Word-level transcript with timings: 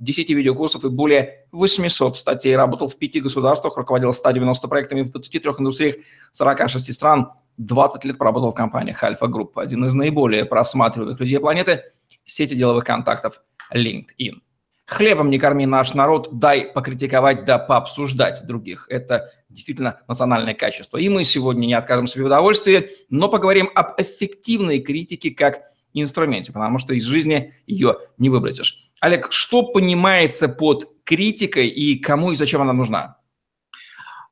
10 0.00 0.30
видеокурсов 0.30 0.84
и 0.84 0.88
более 0.88 1.46
800 1.52 2.16
статей. 2.16 2.56
Работал 2.56 2.88
в 2.88 2.96
пяти 2.96 3.20
государствах, 3.20 3.76
руководил 3.76 4.12
190 4.12 4.66
проектами 4.68 5.02
в 5.02 5.10
23 5.10 5.40
индустриях 5.58 5.94
46 6.32 6.92
стран. 6.92 7.32
20 7.58 8.04
лет 8.04 8.18
проработал 8.18 8.52
в 8.52 8.54
компаниях 8.54 9.02
Альфа 9.04 9.26
Групп, 9.26 9.58
один 9.58 9.84
из 9.84 9.92
наиболее 9.92 10.46
просматриваемых 10.46 11.20
людей 11.20 11.38
планеты, 11.38 11.84
сети 12.24 12.54
деловых 12.54 12.84
контактов 12.84 13.42
LinkedIn. 13.74 14.40
Хлебом 14.86 15.30
не 15.30 15.38
корми 15.38 15.66
наш 15.66 15.94
народ, 15.94 16.30
дай 16.32 16.72
покритиковать 16.72 17.44
да 17.44 17.58
пообсуждать 17.58 18.44
других. 18.44 18.86
Это 18.88 19.30
действительно 19.48 20.00
национальное 20.08 20.54
качество. 20.54 20.96
И 20.96 21.08
мы 21.08 21.24
сегодня 21.24 21.66
не 21.66 21.74
откажем 21.74 22.06
себе 22.06 22.24
в 22.24 22.26
удовольствии, 22.26 22.90
но 23.08 23.28
поговорим 23.28 23.70
об 23.74 24.00
эффективной 24.00 24.80
критике 24.80 25.30
как 25.30 25.60
инструменте, 25.92 26.52
потому 26.52 26.78
что 26.78 26.94
из 26.94 27.04
жизни 27.04 27.52
ее 27.66 27.98
не 28.18 28.30
выбросишь. 28.30 28.89
Олег, 29.00 29.32
что 29.32 29.62
понимается 29.62 30.48
под 30.48 30.88
критикой 31.04 31.68
и 31.68 31.98
кому 31.98 32.32
и 32.32 32.36
зачем 32.36 32.60
она 32.60 32.74
нужна? 32.74 33.16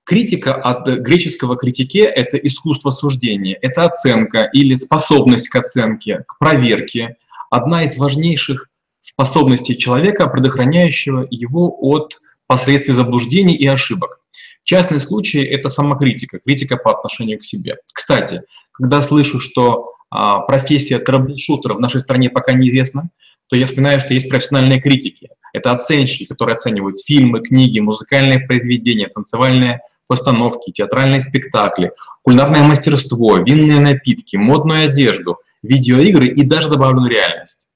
Критика 0.04 0.54
от 0.54 0.86
греческого 0.86 1.56
критике– 1.56 2.00
это 2.04 2.36
искусство 2.38 2.90
суждения, 2.90 3.58
это 3.60 3.84
оценка 3.84 4.48
или 4.52 4.74
способность 4.76 5.48
к 5.48 5.56
оценке, 5.56 6.24
к 6.26 6.38
проверке. 6.38 7.16
Одна 7.50 7.84
из 7.84 7.96
важнейших 7.96 8.68
способностей 9.00 9.76
человека, 9.76 10.26
предохраняющего 10.28 11.26
его 11.30 11.76
от 11.80 12.18
последствий 12.46 12.92
заблуждений 12.92 13.54
и 13.54 13.66
ошибок. 13.66 14.20
Частный 14.64 15.00
случай– 15.00 15.42
это 15.44 15.70
самокритика, 15.70 16.38
критика 16.38 16.76
по 16.76 16.90
отношению 16.90 17.38
к 17.38 17.44
себе. 17.44 17.76
Кстати, 17.92 18.42
когда 18.72 19.00
слышу, 19.00 19.40
что 19.40 19.94
а, 20.10 20.40
профессия 20.40 20.98
трэблшутера 20.98 21.74
в 21.74 21.80
нашей 21.80 22.00
стране 22.00 22.30
пока 22.30 22.52
неизвестна, 22.52 23.10
то 23.48 23.56
я 23.56 23.66
вспоминаю, 23.66 24.00
что 24.00 24.14
есть 24.14 24.28
профессиональные 24.28 24.80
критики. 24.80 25.30
Это 25.52 25.72
оценщики, 25.72 26.26
которые 26.26 26.54
оценивают 26.54 26.98
фильмы, 27.00 27.40
книги, 27.40 27.80
музыкальные 27.80 28.40
произведения, 28.40 29.08
танцевальные 29.08 29.80
постановки, 30.06 30.70
театральные 30.70 31.20
спектакли, 31.20 31.92
кулинарное 32.22 32.62
мастерство, 32.62 33.36
винные 33.38 33.80
напитки, 33.80 34.36
модную 34.36 34.84
одежду, 34.84 35.38
видеоигры 35.62 36.28
и 36.28 36.44
даже 36.44 36.70
добавленную 36.70 37.10
реальность 37.10 37.68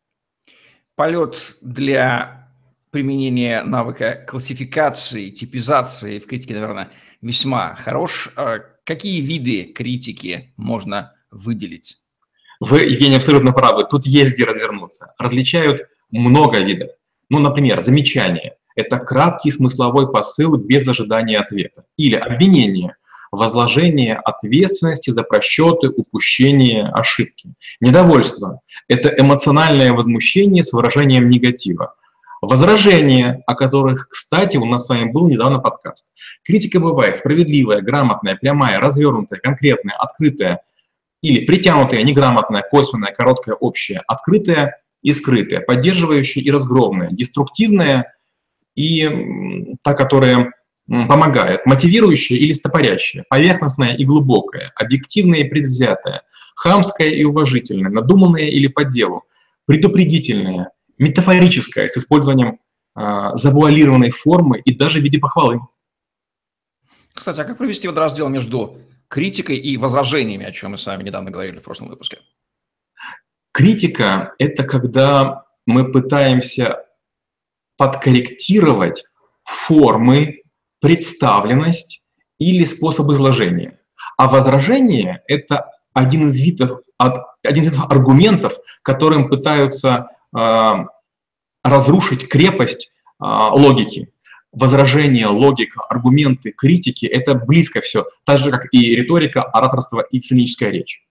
полет 0.97 1.57
для 1.61 2.49
применения 2.91 3.63
навыка 3.63 4.25
классификации, 4.29 5.31
типизации 5.31 6.19
в 6.19 6.27
критике, 6.27 6.55
наверное, 6.55 6.91
весьма 7.21 7.75
хорош. 7.75 8.31
А 8.37 8.59
какие 8.85 9.21
виды 9.21 9.65
критики 9.73 10.53
можно 10.57 11.15
выделить? 11.31 11.99
Вы, 12.65 12.83
Евгений, 12.83 13.17
абсолютно 13.17 13.51
правы. 13.51 13.83
Тут 13.91 14.07
есть 14.07 14.35
где 14.35 14.45
развернуться. 14.45 15.15
Различают 15.19 15.89
много 16.13 16.61
видов. 16.61 16.91
Ну, 17.29 17.41
например, 17.41 17.83
замечание– 17.83 18.55
это 18.77 18.99
краткий 19.01 19.51
смысловой 19.51 20.13
посыл 20.13 20.57
без 20.59 20.87
ожидания 20.87 21.41
ответа. 21.41 21.83
Или 21.97 22.15
обвинение 22.15 22.95
возложение 23.33 24.15
ответственности 24.15 25.11
за 25.11 25.25
просчеты, 25.25 25.89
упущения, 25.89 26.87
ошибки. 26.93 27.53
Недовольство– 27.81 28.61
это 28.89 29.09
эмоциональное 29.09 29.93
возмущение 29.93 30.63
с 30.63 30.73
выражением 30.73 31.31
негатива. 31.31 31.97
Возражения, 32.43 33.43
о 33.49 33.57
которых, 33.57 34.09
кстати, 34.09 34.57
у 34.57 34.67
нас 34.67 34.87
с 34.87 34.89
вами 34.89 35.11
был 35.11 35.29
недавно 35.29 35.59
подкаст. 35.59 36.13
Критика 36.45 36.79
бывает 36.79 37.19
справедливая, 37.19 37.81
грамотная, 37.81 38.37
прямая, 38.37 38.79
развернутая, 38.79 39.41
конкретная, 39.41 39.97
открытая 39.97 40.61
или 41.23 41.47
притянутая, 41.47 42.03
неграмотная, 42.03 42.63
косвенная, 42.69 43.13
короткая, 43.13 43.55
общая, 43.55 44.03
открытая 44.07 44.83
и 45.03 45.13
скрытая, 45.13 45.61
поддерживающая 45.61 46.43
и 46.43 46.51
разгромная, 46.51 47.11
деструктивная 47.11 48.13
и 48.75 49.77
та, 49.83 49.95
которая 49.95 50.53
помогает. 50.87 51.65
Мотивирующее 51.65 52.39
или 52.39 52.53
стопорящее, 52.53 53.25
поверхностное 53.29 53.95
и 53.95 54.05
глубокое, 54.05 54.73
объективное 54.77 55.41
и 55.41 55.49
предвзятое, 55.49 56.23
хамское 56.57 57.09
и 57.09 57.25
уважительное, 57.25 57.91
надуманное 57.91 58.49
или 58.49 58.67
по 58.67 58.85
делу, 58.85 59.25
предупредительное, 59.67 60.71
метафорическое 60.99 61.89
с 61.89 61.97
использованием 61.97 62.59
э, 62.97 63.31
завуалированной 63.35 64.11
формы 64.11 64.61
и 64.65 64.75
даже 64.75 64.99
в 65.01 65.03
виде 65.03 65.19
похвалы. 65.19 65.61
Кстати, 67.15 67.41
а 67.41 67.45
как 67.45 67.59
провести 67.59 67.87
вот 67.87 67.97
раздел 67.97 68.29
между 68.29 68.79
критикой 69.13 69.59
и 69.59 69.77
возражениями, 69.77 70.47
о 70.47 70.53
чем 70.53 70.71
мы 70.71 70.79
с 70.79 70.87
вами 70.87 71.03
недавно 71.03 71.31
говорили 71.31 71.59
в 71.59 71.63
прошлом 71.63 71.89
выпуске? 71.89 72.21
Критика– 73.53 74.33
это 74.39 74.65
когда 74.65 75.45
мы 75.67 75.93
пытаемся 75.93 76.87
подкорректировать 77.77 79.05
формы 79.45 80.41
представленность 80.81 82.03
или 82.39 82.65
способ 82.65 83.11
изложения. 83.11 83.79
А 84.17 84.29
возражение– 84.29 85.23
это 85.29 85.71
один 85.93 86.29
из 86.29 86.39
видов, 86.39 86.81
один 86.97 87.65
из 87.65 87.71
видов 87.71 87.91
аргументов, 87.91 88.55
которым 88.81 89.29
пытаются 89.29 90.09
э, 90.35 90.39
разрушить 91.63 92.29
крепость 92.29 92.91
э, 93.21 93.25
логики. 93.27 94.11
Возражение, 94.53 95.27
логика, 95.27 95.81
аргументы, 95.89 96.53
критики– 96.53 97.07
это 97.07 97.35
близко 97.35 97.81
все, 97.81 98.05
так 98.25 98.39
же, 98.39 98.51
как 98.51 98.69
и 98.73 98.95
риторика, 98.95 99.43
ораторство 99.43 100.01
и 100.11 100.21
сценическая 100.21 100.71
речь. 100.71 101.03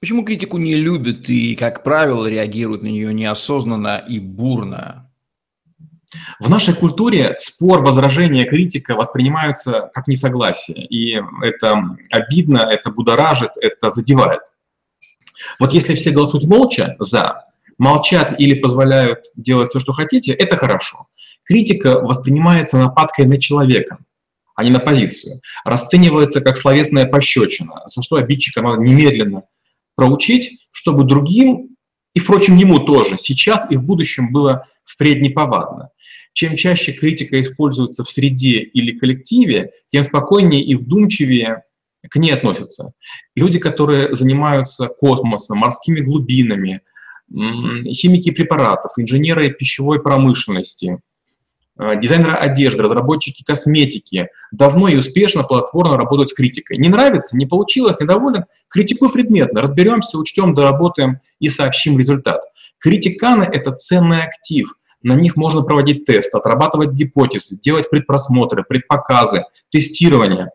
Почему 0.00 0.22
критику 0.22 0.58
не 0.58 0.74
любят 0.74 1.30
и, 1.30 1.54
как 1.54 1.82
правило, 1.82 2.26
реагируют 2.26 2.82
на 2.82 2.88
нее 2.88 3.14
неосознанно 3.14 4.04
и 4.06 4.18
бурно? 4.18 5.10
В 6.38 6.50
нашей 6.50 6.74
культуре 6.74 7.36
спор, 7.38 7.82
возражение, 7.82 8.44
критика 8.44 8.94
воспринимаются 8.94 9.90
как 9.94 10.06
несогласие. 10.06 10.84
И 10.86 11.18
это 11.42 11.96
обидно, 12.10 12.68
это 12.70 12.90
будоражит, 12.90 13.50
это 13.60 13.90
задевает. 13.90 14.42
Вот 15.58 15.72
если 15.72 15.94
все 15.94 16.10
голосуют 16.10 16.46
молча 16.46 16.96
за, 16.98 17.46
молчат 17.78 18.38
или 18.38 18.60
позволяют 18.60 19.24
делать 19.36 19.70
все, 19.70 19.80
что 19.80 19.92
хотите, 19.92 20.32
это 20.32 20.56
хорошо. 20.56 21.08
Критика 21.44 22.00
воспринимается 22.00 22.78
нападкой 22.78 23.26
на 23.26 23.38
человека, 23.38 23.98
а 24.56 24.64
не 24.64 24.70
на 24.70 24.78
позицию. 24.78 25.40
Расценивается 25.64 26.40
как 26.40 26.56
словесная 26.56 27.06
пощечина, 27.06 27.82
за 27.86 28.02
что 28.02 28.16
обидчика 28.16 28.62
надо 28.62 28.82
немедленно 28.82 29.44
проучить, 29.94 30.66
чтобы 30.72 31.04
другим, 31.04 31.76
и, 32.14 32.20
впрочем, 32.20 32.56
ему 32.56 32.80
тоже, 32.80 33.16
сейчас 33.18 33.70
и 33.70 33.76
в 33.76 33.84
будущем 33.84 34.32
было 34.32 34.66
впредь 34.84 35.20
неповадно. 35.20 35.90
Чем 36.32 36.56
чаще 36.56 36.92
критика 36.92 37.40
используется 37.40 38.04
в 38.04 38.10
среде 38.10 38.58
или 38.60 38.98
коллективе, 38.98 39.70
тем 39.90 40.02
спокойнее 40.02 40.64
и 40.64 40.74
вдумчивее 40.74 41.62
к 42.08 42.16
ней 42.16 42.32
относятся. 42.32 42.92
Люди, 43.34 43.58
которые 43.58 44.14
занимаются 44.14 44.88
космосом, 44.88 45.58
морскими 45.58 46.00
глубинами, 46.00 46.80
химики 47.30 48.30
препаратов, 48.30 48.92
инженеры 48.96 49.50
пищевой 49.50 50.02
промышленности, 50.02 50.98
дизайнеры 51.76 52.36
одежды, 52.36 52.82
разработчики 52.82 53.42
косметики 53.42 54.28
давно 54.52 54.88
и 54.88 54.96
успешно 54.96 55.42
платформно 55.42 55.96
работают 55.96 56.30
с 56.30 56.34
критикой. 56.34 56.78
Не 56.78 56.88
нравится, 56.88 57.36
не 57.36 57.46
получилось, 57.46 57.98
недоволен, 57.98 58.44
критикуй 58.68 59.10
предметно, 59.10 59.62
разберемся, 59.62 60.18
учтем, 60.18 60.54
доработаем 60.54 61.20
и 61.40 61.48
сообщим 61.48 61.98
результат. 61.98 62.42
Критиканы– 62.78 63.42
это 63.52 63.72
ценный 63.72 64.22
актив– 64.22 64.74
на 65.04 65.12
них 65.12 65.36
можно 65.36 65.62
проводить 65.62 66.06
тест, 66.06 66.34
отрабатывать 66.34 66.92
гипотезы, 66.92 67.60
делать 67.60 67.90
предпросмотры, 67.90 68.64
предпоказы, 68.64 69.44
тестирование. 69.68 70.50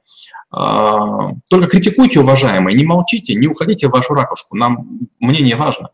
А, 0.52 1.34
только 1.50 1.70
критикуйте, 1.70 2.20
уважаемые, 2.20 2.76
не 2.76 2.84
молчите, 2.84 3.36
не 3.36 3.48
уходите 3.48 3.88
в 3.88 3.92
вашу 3.92 4.16
ракушку, 4.16 4.58
нам 4.58 5.00
мнение 5.20 5.56
важно. 5.56 5.92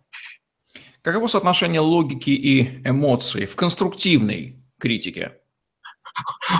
Каково 1.01 1.27
соотношение 1.27 1.81
логики 1.81 2.29
и 2.29 2.81
эмоций 2.87 3.45
в 3.45 3.57
конструктивной 3.57 4.55
критике? 4.85 5.33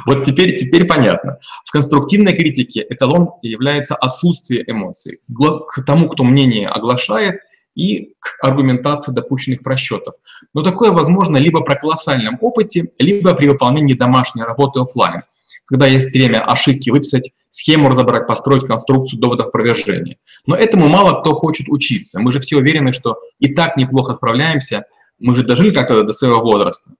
Вот 0.05 0.23
теперь, 0.25 0.55
теперь 0.57 0.85
понятно. 0.85 1.39
В 1.63 1.71
конструктивной 1.71 2.33
критике 2.33 2.85
эталон 2.89 3.29
является 3.41 3.95
отсутствие 3.95 4.63
эмоций. 4.67 5.19
К 5.33 5.81
тому, 5.85 6.09
кто 6.09 6.23
мнение 6.23 6.67
оглашает– 6.67 7.39
и 7.75 8.13
к 8.19 8.37
аргументации 8.41 9.11
допущенных 9.11 9.61
просчетов. 9.61 10.15
Но 10.53 10.63
такое 10.63 10.91
возможно 10.91 11.37
либо 11.37 11.61
при 11.61 11.75
колоссальном 11.75 12.37
опыте, 12.41 12.91
либо 12.97 13.33
при 13.33 13.49
выполнении 13.49 13.93
домашней 13.93 14.43
работы 14.43 14.79
офлайн. 14.79 15.23
когда 15.67 15.87
есть 15.87 16.13
время 16.13 16.45
ошибки 16.45 16.91
выписать, 16.91 17.31
схему 17.49 17.89
разобрать, 17.89 18.27
построить 18.27 18.67
конструкцию 18.67 19.19
доводов 19.19 19.47
опровержения. 19.47 20.17
Но 20.45 20.55
этому 20.55 20.87
мало 20.87 21.21
кто 21.21 21.33
хочет 21.33 21.67
учиться. 21.69 22.19
Мы 22.19 22.31
же 22.31 22.39
все 22.39 22.57
уверены, 22.57 22.93
что 22.93 23.17
и 23.39 23.53
так 23.53 23.75
неплохо 23.75 24.13
справляемся, 24.13 24.85
мы 25.17 25.33
же 25.33 25.43
дожили 25.43 25.71
как-то 25.71 26.03
до 26.03 26.13
своего 26.13 26.41
возраста. 26.41 26.91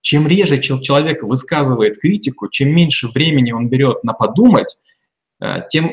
Чем 0.00 0.26
реже 0.26 0.60
человек 0.60 1.22
высказывает 1.22 2.00
критику, 2.00 2.48
чем 2.48 2.74
меньше 2.74 3.08
времени 3.08 3.52
он 3.52 3.68
берет 3.68 4.04
на 4.04 4.12
подумать, 4.12 4.78
э, 5.40 5.62
тем 5.70 5.92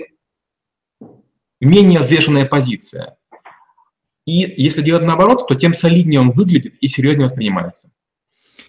менее 1.59 1.99
взвешенная 1.99 2.45
позиция. 2.45 3.17
И 4.25 4.53
если 4.57 4.81
делать 4.81 5.03
наоборот, 5.03 5.47
то 5.47 5.55
тем 5.55 5.73
солиднее 5.73 6.19
он 6.19 6.31
выглядит 6.31 6.75
и 6.75 6.87
серьезнее 6.87 7.25
воспринимается. 7.25 7.91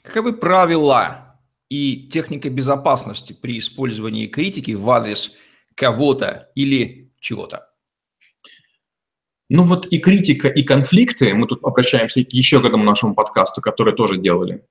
Каковы 0.02 0.34
правила 0.34 1.38
и 1.68 2.08
техника 2.12 2.50
безопасности 2.50 3.32
при 3.32 3.58
использовании 3.58 4.26
критики 4.26 4.72
в 4.72 4.88
адрес 4.90 5.34
кого-то 5.74 6.50
или 6.54 7.10
чего-то? 7.18 7.68
Ну 9.48 9.62
вот 9.62 9.86
и 9.86 9.98
критика, 9.98 10.48
и 10.48 10.64
конфликты, 10.64 11.32
мы 11.32 11.46
тут 11.46 11.64
обращаемся 11.64 12.20
еще 12.20 12.60
к 12.60 12.64
этому 12.64 12.84
нашему 12.84 13.14
подкасту, 13.14 13.60
который 13.60 13.94
тоже 13.94 14.18
делали, 14.18 14.64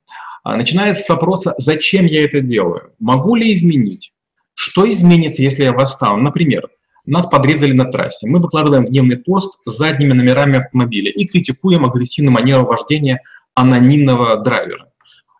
начинается 0.45 1.03
с 1.03 1.09
вопроса, 1.09 1.55
зачем 1.57 2.05
я 2.05 2.23
это 2.23 2.41
делаю? 2.41 2.93
Могу 2.99 3.35
ли 3.35 3.53
изменить? 3.53 4.13
Что 4.53 4.89
изменится, 4.89 5.41
если 5.41 5.63
я 5.63 5.73
восстану? 5.73 6.21
Например, 6.21 6.69
нас 7.05 7.27
подрезали 7.27 7.71
на 7.71 7.85
трассе. 7.85 8.27
Мы 8.27 8.39
выкладываем 8.39 8.85
гневный 8.85 9.17
пост 9.17 9.59
с 9.65 9.77
задними 9.77 10.13
номерами 10.13 10.57
автомобиля 10.57 11.11
и 11.11 11.25
критикуем 11.25 11.85
агрессивную 11.85 12.31
манеру 12.31 12.65
вождения 12.65 13.21
анонимного 13.53 14.37
драйвера. 14.37 14.91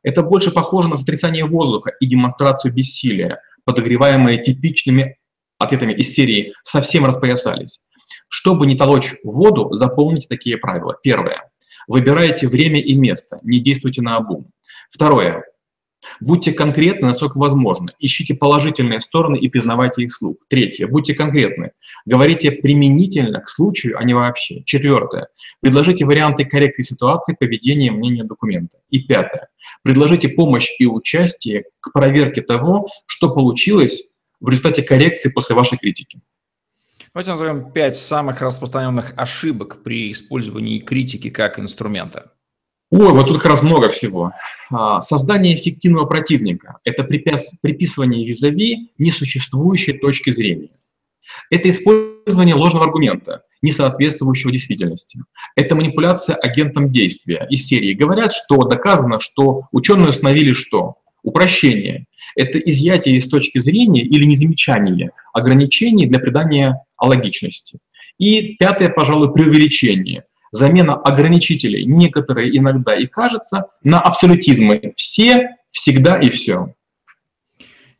Это 0.04 0.22
больше 0.22 0.52
похоже 0.52 0.88
на 0.88 0.98
сотрясание 0.98 1.46
воздуха 1.46 1.92
и 2.00 2.06
демонстрацию 2.06 2.74
бессилия, 2.74 3.42
подогреваемые 3.64 4.44
типичными 4.44 5.18
ответами 5.58 5.94
из 5.94 6.14
серии 6.14 6.54
«совсем 6.64 7.06
распоясались». 7.06 7.82
Чтобы 8.28 8.68
не 8.68 8.76
толочь 8.76 9.14
воду, 9.24 9.74
заполните 9.74 10.28
такие 10.28 10.58
правила. 10.58 10.96
Первое. 11.02 11.50
Выбирайте 11.88 12.48
время 12.48 12.80
и 12.80 12.96
место, 12.96 13.40
не 13.44 13.60
действуйте 13.60 14.02
на 14.02 14.18
обум. 14.18 14.52
Второе. 14.96 15.44
Будьте 16.22 16.54
конкретны, 16.54 17.08
насколько 17.08 17.38
возможно. 17.38 17.92
Ищите 18.00 18.34
положительные 18.34 19.02
стороны 19.02 19.36
и 19.36 19.50
признавайте 19.50 20.04
их 20.04 20.14
вслух. 20.14 20.38
Третье. 20.48 20.88
Будьте 20.88 21.14
конкретны. 21.14 21.72
Говорите 22.06 22.52
применительно 22.54 23.42
к 23.42 23.50
случаю, 23.50 23.98
а 24.00 24.06
не 24.06 24.14
вообще. 24.14 24.64
Четвертое. 24.64 25.28
Предложите 25.60 26.06
варианты 26.06 26.46
коррекции 26.46 26.84
ситуации, 26.84 27.36
поведения, 27.38 27.92
мнения 27.92 28.24
документа. 28.24 28.78
И 28.90 29.00
пятое. 29.00 29.50
Предложите 29.84 30.30
помощь 30.30 30.70
и 30.80 30.86
участие 30.86 31.66
к 31.82 31.92
проверке 31.92 32.40
того, 32.40 32.88
что 33.06 33.34
получилось 33.34 34.16
в 34.40 34.48
результате 34.48 34.82
коррекции 34.82 35.28
после 35.28 35.58
вашей 35.58 35.78
критики. 35.78 36.22
Давайте 37.14 37.32
назовем 37.32 37.72
пять 37.74 37.98
самых 37.98 38.42
распространенных 38.42 39.14
ошибок 39.18 39.84
при 39.84 40.14
использовании 40.14 40.80
критики 40.80 41.30
как 41.30 41.60
инструмента. 41.60 42.32
Ой, 42.98 43.12
вот 43.12 43.28
тут 43.28 43.38
как 43.42 43.48
раз 43.48 43.62
много 43.62 43.90
всего. 43.90 44.32
А, 44.72 45.02
создание 45.02 45.54
эффективного 45.54 46.06
противника– 46.06 46.78
это 46.86 47.04
приписывание 47.04 48.26
визави 48.26 48.92
несуществующей 48.98 49.98
точки 49.98 50.30
зрения. 50.30 50.70
Это 51.50 51.70
использование 51.70 52.56
ложного 52.56 52.86
аргумента, 52.86 53.42
не 53.62 53.74
соответствующего 53.74 54.54
действительности. 54.54 55.20
Это 55.58 55.76
манипуляция 55.76 56.38
агентом 56.38 56.90
действия 56.90 57.46
из 57.50 57.66
серии. 57.66 57.94
Говорят, 57.94 58.32
что 58.32 58.64
доказано, 58.64 59.20
что 59.20 59.68
ученые 59.74 60.12
установили 60.12 60.54
что? 60.54 60.96
Упрощение. 61.22 62.06
Это 62.38 62.60
изъятие 62.60 63.18
из 63.18 63.28
точки 63.28 63.58
зрения 63.58 64.04
или 64.04 64.24
незамечание 64.24 65.12
ограничений 65.34 66.06
для 66.06 66.20
придания 66.20 66.82
алогичности. 66.96 67.80
И 68.20 68.56
пятое, 68.56 68.88
пожалуй, 68.88 69.34
преувеличение– 69.34 70.24
замена 70.56 70.96
ограничителей, 70.96 71.86
некоторые 71.86 72.58
иногда 72.58 72.96
и 72.96 73.06
кажется, 73.06 73.68
на 73.84 74.00
абсолютизмы. 74.00 74.94
Все, 74.96 75.50
всегда 75.70 76.20
и 76.20 76.30
все. 76.30 76.74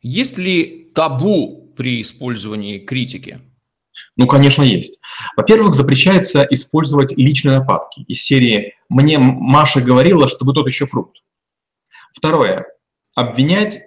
Есть 0.02 0.38
ли 0.38 0.90
табу 0.94 1.72
при 1.76 2.00
использовании 2.00 2.78
критики? 2.78 3.40
Ну, 4.16 4.26
конечно, 4.26 4.62
есть. 4.62 5.00
Во-первых, 5.36 5.74
запрещается 5.74 6.46
использовать 6.50 7.16
личные 7.16 7.58
нападки 7.58 8.00
из 8.08 8.22
серии 8.22 8.74
«Мне 8.88 9.18
Маша 9.18 9.80
говорила, 9.80 10.28
что 10.28 10.44
вы 10.44 10.52
тот 10.54 10.66
еще 10.66 10.86
фрукт». 10.86 11.22
Второе. 12.12 12.66
Обвинять 13.14 13.80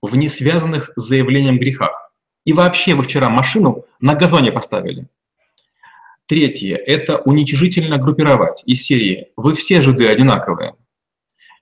в 0.00 0.16
несвязанных 0.16 0.90
с 0.96 1.02
заявлением 1.02 1.58
грехах. 1.58 2.12
И 2.44 2.52
вообще 2.52 2.94
вы 2.94 3.02
вчера 3.02 3.28
машину 3.28 3.84
на 4.00 4.14
газоне 4.14 4.52
поставили. 4.52 5.08
Третье– 6.28 6.76
это 6.86 7.16
уничижительно 7.16 7.96
группировать 7.96 8.62
из 8.66 8.82
серии 8.82 9.28
«Вы 9.36 9.54
все 9.54 9.80
жиды 9.80 10.06
одинаковые». 10.06 10.74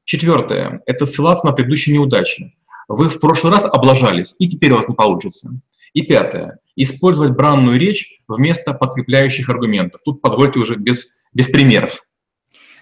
Четвертое– 0.04 0.82
это 0.86 1.06
ссылаться 1.06 1.46
на 1.46 1.52
предыдущие 1.52 1.94
неудачи. 1.94 2.52
Вы 2.88 3.08
в 3.08 3.20
прошлый 3.20 3.52
раз 3.52 3.64
облажались, 3.64 4.34
и 4.40 4.48
теперь 4.48 4.72
у 4.72 4.74
вас 4.74 4.88
не 4.88 4.96
получится. 4.96 5.50
И 5.92 6.02
пятое– 6.02 6.58
использовать 6.76 7.30
бранную 7.36 7.78
речь 7.78 8.20
вместо 8.26 8.74
подкрепляющих 8.74 9.48
аргументов. 9.48 10.00
Тут 10.04 10.20
позвольте 10.20 10.58
уже 10.58 10.74
без, 10.74 11.22
без 11.32 11.46
примеров. 11.46 12.04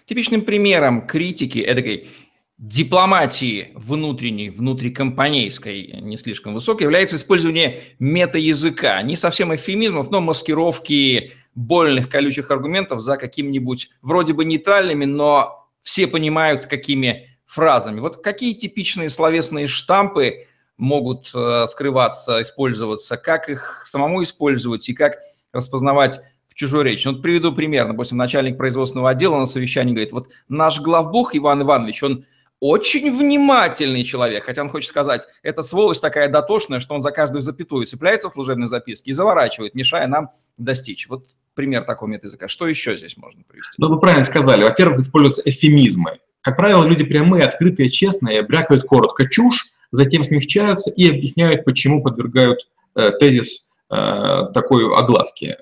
Типичным 0.06 0.40
примером 0.40 1.06
критики 1.06 1.58
этой 1.58 2.08
дипломатии 2.56 3.72
внутренней, 3.74 4.48
внутрикомпанейской, 4.48 6.00
не 6.00 6.16
слишком 6.16 6.54
высокой, 6.54 6.84
является 6.84 7.16
использование 7.16 7.82
метаязыка. 7.98 9.02
Не 9.02 9.16
совсем 9.16 9.54
эфемизмов, 9.54 10.10
но 10.10 10.22
маскировки 10.22 11.32
больных 11.54 12.08
колючих 12.08 12.50
аргументов 12.50 13.00
за 13.00 13.16
какими-нибудь 13.16 13.90
вроде 14.02 14.32
бы 14.32 14.44
нейтральными, 14.44 15.04
но 15.04 15.68
все 15.82 16.06
понимают, 16.06 16.66
какими 16.66 17.36
фразами. 17.46 18.00
Вот 18.00 18.22
какие 18.22 18.54
типичные 18.54 19.10
словесные 19.10 19.66
штампы 19.66 20.46
могут 20.76 21.30
э, 21.34 21.66
скрываться, 21.68 22.42
использоваться, 22.42 23.16
как 23.16 23.48
их 23.48 23.84
самому 23.86 24.22
использовать 24.22 24.88
и 24.88 24.94
как 24.94 25.18
распознавать 25.52 26.20
в 26.48 26.54
чужой 26.54 26.84
речи. 26.84 27.06
Вот 27.06 27.22
приведу 27.22 27.52
пример. 27.52 27.86
Допустим, 27.86 28.18
начальник 28.18 28.56
производственного 28.56 29.10
отдела 29.10 29.38
на 29.38 29.46
совещании 29.46 29.92
говорит, 29.92 30.12
вот 30.12 30.28
наш 30.48 30.80
главбух 30.80 31.36
Иван 31.36 31.62
Иванович, 31.62 32.02
он 32.02 32.26
очень 32.60 33.16
внимательный 33.16 34.04
человек, 34.04 34.44
хотя 34.44 34.62
он 34.62 34.70
хочет 34.70 34.88
сказать, 34.88 35.26
это 35.42 35.62
сволочь 35.62 35.98
такая 35.98 36.28
дотошная, 36.28 36.80
что 36.80 36.94
он 36.94 37.02
за 37.02 37.10
каждую 37.10 37.42
запятую 37.42 37.86
цепляется 37.86 38.30
в 38.30 38.32
служебной 38.32 38.68
записке 38.68 39.10
и 39.10 39.14
заворачивает, 39.14 39.74
мешая 39.74 40.06
нам 40.06 40.30
достичь. 40.56 41.08
Вот 41.08 41.26
пример 41.54 41.84
такого 41.84 42.08
метаязыка. 42.08 42.48
Что 42.48 42.66
еще 42.66 42.96
здесь 42.96 43.16
можно 43.16 43.42
привести? 43.44 43.74
Ну, 43.78 43.88
вы 43.88 43.98
правильно 44.00 44.24
сказали. 44.24 44.64
Во-первых, 44.64 45.00
используются 45.00 45.42
эфемизмы. 45.48 46.18
Как 46.42 46.56
правило, 46.56 46.84
люди 46.84 47.04
прямые, 47.04 47.44
открытые, 47.44 47.88
честные, 47.88 48.42
брякают 48.42 48.84
коротко 48.84 49.28
чушь, 49.28 49.64
затем 49.92 50.24
смягчаются 50.24 50.90
и 50.90 51.08
объясняют, 51.08 51.64
почему 51.64 52.02
подвергают 52.02 52.60
э, 52.96 53.12
тезис 53.18 53.72
э, 53.90 54.42
такой 54.52 54.94
огласке. 54.94 55.56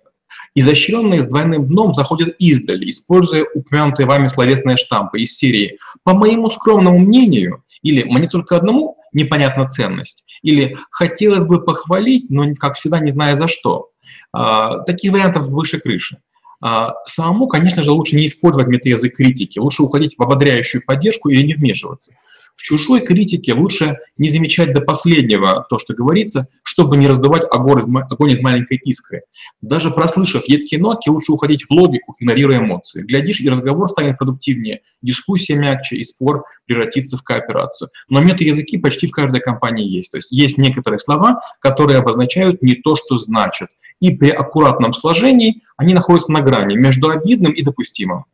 Изощренные 0.55 1.23
с 1.23 1.27
двойным 1.27 1.67
дном 1.67 1.95
заходят 1.95 2.35
издали, 2.39 2.91
используя 2.91 3.47
упомянутые 3.55 4.07
вами 4.07 4.27
словесные 4.27 4.77
штампы 4.77 5.21
из 5.21 5.37
серии 5.37 5.79
«по 6.05 6.15
моему 6.15 6.51
скромному 6.51 6.99
мнению» 6.99 7.65
или 7.83 8.03
«мне 8.03 8.29
только 8.29 8.57
одному 8.57 8.99
непонятна 9.13 9.67
ценность» 9.67 10.27
или 10.43 10.77
«хотелось 10.91 11.47
бы 11.47 11.65
похвалить, 11.65 12.31
но, 12.31 12.55
как 12.57 12.77
всегда, 12.77 13.01
не 13.01 13.11
зная 13.11 13.35
за 13.35 13.49
что». 13.49 13.92
А, 14.33 14.79
таких 14.81 15.13
вариантов 15.13 15.47
выше 15.47 15.79
крыши. 15.79 16.19
А, 16.61 16.95
самому, 17.05 17.49
конечно 17.49 17.83
же, 17.83 17.91
лучше 17.91 18.17
не 18.17 18.27
использовать 18.27 18.69
метаязык 18.69 19.17
критики, 19.17 19.59
лучше 19.59 19.83
уходить 19.83 20.15
в 20.17 20.23
ободряющую 20.23 20.83
поддержку 20.87 21.29
или 21.29 21.43
не 21.43 21.55
вмешиваться. 21.55 22.15
В 22.55 22.63
чужой 22.63 23.01
критике 23.01 23.55
лучше 23.55 23.97
не 24.19 24.29
замечать 24.29 24.73
до 24.73 24.81
последнего 24.83 25.67
то, 25.69 25.79
что 25.79 25.95
говорится, 25.95 26.47
чтобы 26.63 26.97
не 26.97 27.09
раздувать 27.09 27.45
огонь 27.51 27.81
из, 27.81 27.87
огонь 27.87 28.31
из 28.31 28.41
маленькой 28.41 28.79
искры. 28.85 29.23
Даже 29.61 29.91
прослышав 29.91 30.45
едкие 30.47 30.81
нотки, 30.81 31.09
лучше 31.09 31.33
уходить 31.33 31.65
в 31.65 31.71
логику, 31.73 32.15
игнорируя 32.21 32.59
эмоции. 32.59 33.03
Глядишь, 33.03 33.41
и 33.41 33.49
разговор 33.49 33.89
станет 33.89 34.19
продуктивнее, 34.19 34.83
дискуссия 35.01 35.55
мягче, 35.55 35.97
и 35.97 36.05
спор 36.05 36.45
превратится 36.67 37.17
в 37.17 37.23
кооперацию. 37.23 37.89
Но 38.09 38.21
метаязыки 38.21 38.79
почти 38.79 39.07
в 39.07 39.11
каждой 39.11 39.41
компании 39.41 39.89
есть. 39.89 40.13
То 40.13 40.19
есть 40.19 40.31
есть 40.31 40.59
некоторые 40.59 41.01
слова, 41.01 41.41
которые 41.61 41.99
обозначают 41.99 42.63
не 42.63 42.75
то, 42.75 42.97
что 42.97 43.17
значат 43.17 43.71
и 44.01 44.15
при 44.15 44.31
аккуратном 44.31 44.93
сложении 44.93 45.63
они 45.77 45.95
находятся 45.95 46.33
на 46.33 46.41
грани 46.41 46.77
между 46.77 47.11
обидным 47.11 47.53
и 47.53 47.63
допустимым. 47.63 48.25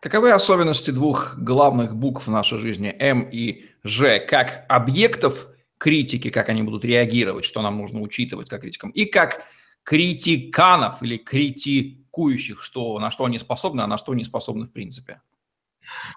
Каковы 0.00 0.32
особенности 0.32 0.90
двух 0.90 1.38
главных 1.38 1.96
букв 1.96 2.26
в 2.26 2.30
нашей 2.30 2.58
жизни, 2.58 2.94
М 2.98 3.28
и 3.30 3.64
Ж, 3.82 4.20
как 4.20 4.64
объектов 4.68 5.46
критики, 5.78 6.30
как 6.30 6.48
они 6.48 6.62
будут 6.62 6.84
реагировать, 6.84 7.44
что 7.44 7.62
нам 7.62 7.78
нужно 7.78 8.00
учитывать 8.00 8.48
как 8.48 8.62
критикам, 8.62 8.90
и 8.90 9.04
как 9.04 9.42
критиканов 9.82 11.02
или 11.02 11.16
критикующих, 11.16 12.60
что, 12.60 12.98
на 12.98 13.10
что 13.10 13.24
они 13.24 13.38
способны, 13.38 13.82
а 13.82 13.86
на 13.86 13.98
что 13.98 14.14
не 14.14 14.24
способны 14.24 14.66
в 14.66 14.72
принципе? 14.72 15.20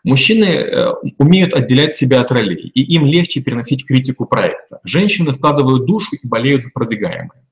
Мужчины 0.04 0.46
э, 0.46 0.92
умеют 1.18 1.54
отделять 1.54 1.96
себя 1.96 2.22
от 2.22 2.32
ролей, 2.32 2.72
и 2.74 2.82
им 2.96 3.06
легче 3.06 3.42
переносить 3.42 3.86
критику 3.86 4.26
проекта. 4.26 4.80
Женщины 4.84 5.32
вкладывают 5.34 5.86
душу 5.86 6.16
и 6.16 6.28
болеют 6.28 6.64
за 6.64 6.72
продвигаемое. 6.72 7.46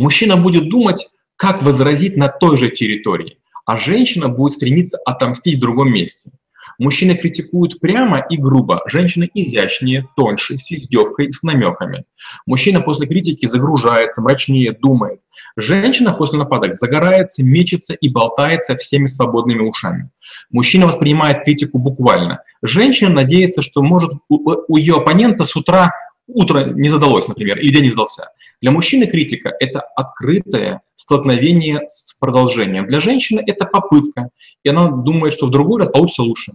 Мужчина 0.00 0.38
будет 0.38 0.70
думать, 0.70 1.08
как 1.36 1.62
возразить 1.62 2.16
на 2.16 2.28
той 2.28 2.56
же 2.56 2.70
территории, 2.70 3.36
а 3.66 3.76
женщина 3.76 4.30
будет 4.30 4.54
стремиться 4.54 4.96
отомстить 5.04 5.58
в 5.58 5.60
другом 5.60 5.92
месте. 5.92 6.30
Мужчины 6.78 7.14
критикуют 7.14 7.80
прямо 7.80 8.24
и 8.30 8.38
грубо, 8.38 8.80
женщины 8.86 9.28
изящнее, 9.34 10.08
тоньше, 10.16 10.56
с 10.56 10.72
издевкой, 10.72 11.30
с 11.30 11.42
намеками. 11.42 12.04
Мужчина 12.46 12.80
после 12.80 13.06
критики 13.06 13.44
загружается, 13.44 14.22
мрачнее, 14.22 14.72
думает. 14.72 15.20
Женщина 15.58 16.14
после 16.14 16.38
нападок 16.38 16.72
загорается, 16.72 17.44
мечется 17.44 17.92
и 17.92 18.08
болтается 18.08 18.76
всеми 18.76 19.06
свободными 19.06 19.60
ушами. 19.60 20.08
Мужчина 20.50 20.86
воспринимает 20.86 21.44
критику 21.44 21.78
буквально. 21.78 22.42
Женщина 22.62 23.10
надеется, 23.10 23.60
что 23.60 23.82
может 23.82 24.12
у, 24.30 24.64
у 24.66 24.76
ее 24.78 24.94
оппонента 24.94 25.44
с 25.44 25.54
утра 25.56 25.90
утро 26.34 26.64
не 26.64 26.88
задалось, 26.88 27.28
например, 27.28 27.58
или 27.58 27.70
день 27.70 27.82
не 27.82 27.90
задался. 27.90 28.30
Для 28.60 28.70
мужчины 28.70 29.06
критика– 29.06 29.54
это 29.60 29.80
открытое 29.80 30.82
столкновение 30.94 31.86
с 31.88 32.12
продолжением. 32.14 32.86
Для 32.86 33.00
женщины 33.00 33.42
это 33.46 33.64
попытка, 33.64 34.30
и 34.62 34.68
она 34.68 34.90
думает, 34.90 35.32
что 35.32 35.46
в 35.46 35.50
другой 35.50 35.80
раз 35.80 35.90
получится 35.90 36.22
лучше. 36.22 36.52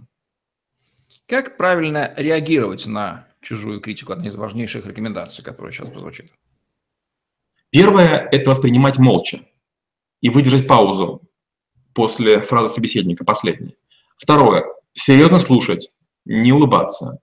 Как 1.26 1.56
правильно 1.56 2.14
реагировать 2.16 2.86
на 2.86 3.26
чужую 3.40 3.80
критику? 3.80 4.12
Одна 4.12 4.28
из 4.28 4.36
важнейших 4.36 4.86
рекомендаций, 4.86 5.42
которая 5.42 5.72
сейчас 5.72 5.90
прозвучит. 5.90 6.32
Первое– 7.70 8.28
это 8.32 8.50
воспринимать 8.50 8.98
молча 8.98 9.40
и 10.20 10.30
выдержать 10.30 10.68
паузу 10.68 11.22
после 11.92 12.40
фразы 12.42 12.72
собеседника, 12.72 13.24
последней. 13.24 13.76
Второе– 14.16 14.64
серьезно 14.94 15.40
слушать, 15.40 15.90
не 16.24 16.52
улыбаться. 16.52 17.18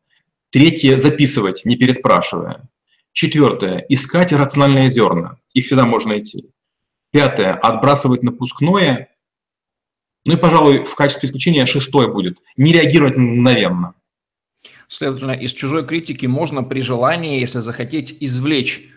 Третье– 0.49 0.97
записывать, 0.99 1.63
не 1.63 1.77
переспрашивая. 1.77 2.67
Четвертое– 3.13 3.85
искать 3.89 4.33
рациональные 4.33 4.89
зерна. 4.89 5.37
Их 5.53 5.65
всегда 5.65 5.85
можно 5.85 6.09
найти. 6.09 6.51
Пятое– 7.11 7.53
отбрасывать 7.61 8.23
напускное 8.23 9.09
ну 10.25 10.33
и, 10.33 10.37
пожалуй, 10.37 10.85
в 10.85 10.95
качестве 10.95 11.27
исключения 11.27 11.65
шестое 11.65 12.07
будет– 12.07 12.37
не 12.57 12.71
реагировать 12.71 13.17
мгновенно. 13.17 13.95
Следовательно, 14.87 15.31
из 15.31 15.51
чужой 15.51 15.85
критики 15.85 16.25
можно 16.25 16.63
при 16.63 16.81
желании, 16.81 17.39
если 17.39 17.59
захотеть, 17.59 18.15
извлечь 18.19 18.89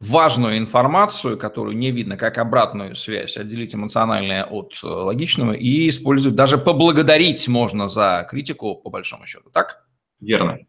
важную 0.00 0.58
информацию, 0.58 1.36
которую 1.36 1.76
не 1.76 1.90
видно, 1.90 2.16
как 2.16 2.38
обратную 2.38 2.94
связь, 2.94 3.36
отделить 3.36 3.74
эмоциональное 3.74 4.44
от 4.44 4.78
э, 4.82 4.86
логичного 4.86 5.52
и 5.52 5.88
использовать, 5.88 6.36
даже 6.36 6.56
поблагодарить 6.56 7.46
можно 7.48 7.88
за 7.88 8.26
критику, 8.28 8.76
по 8.76 8.90
большому 8.90 9.26
счету, 9.26 9.50
так? 9.50 9.86
Верно. 10.20 10.60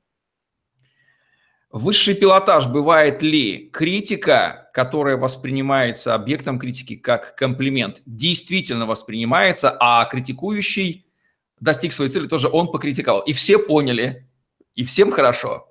Высший 1.71 2.15
пилотаж 2.15 2.65
бывает 2.65 3.21
ли 3.21 3.69
критика, 3.71 4.71
которая 4.73 5.17
воспринимается 5.17 6.15
объектом 6.15 6.57
критики 6.57 6.95
как 6.95 7.35
комплимент, 7.35 8.01
действительно 8.07 8.87
воспринимается, 8.87 9.77
а 9.79 10.03
критикующий 10.05 11.05
достиг 11.59 11.93
своей 11.93 12.09
цели, 12.09 12.27
тоже 12.27 12.47
он 12.47 12.71
покритиковал. 12.71 13.19
И 13.21 13.33
все 13.33 13.59
поняли, 13.59 14.27
и 14.73 14.83
всем 14.83 15.11
хорошо. 15.11 15.67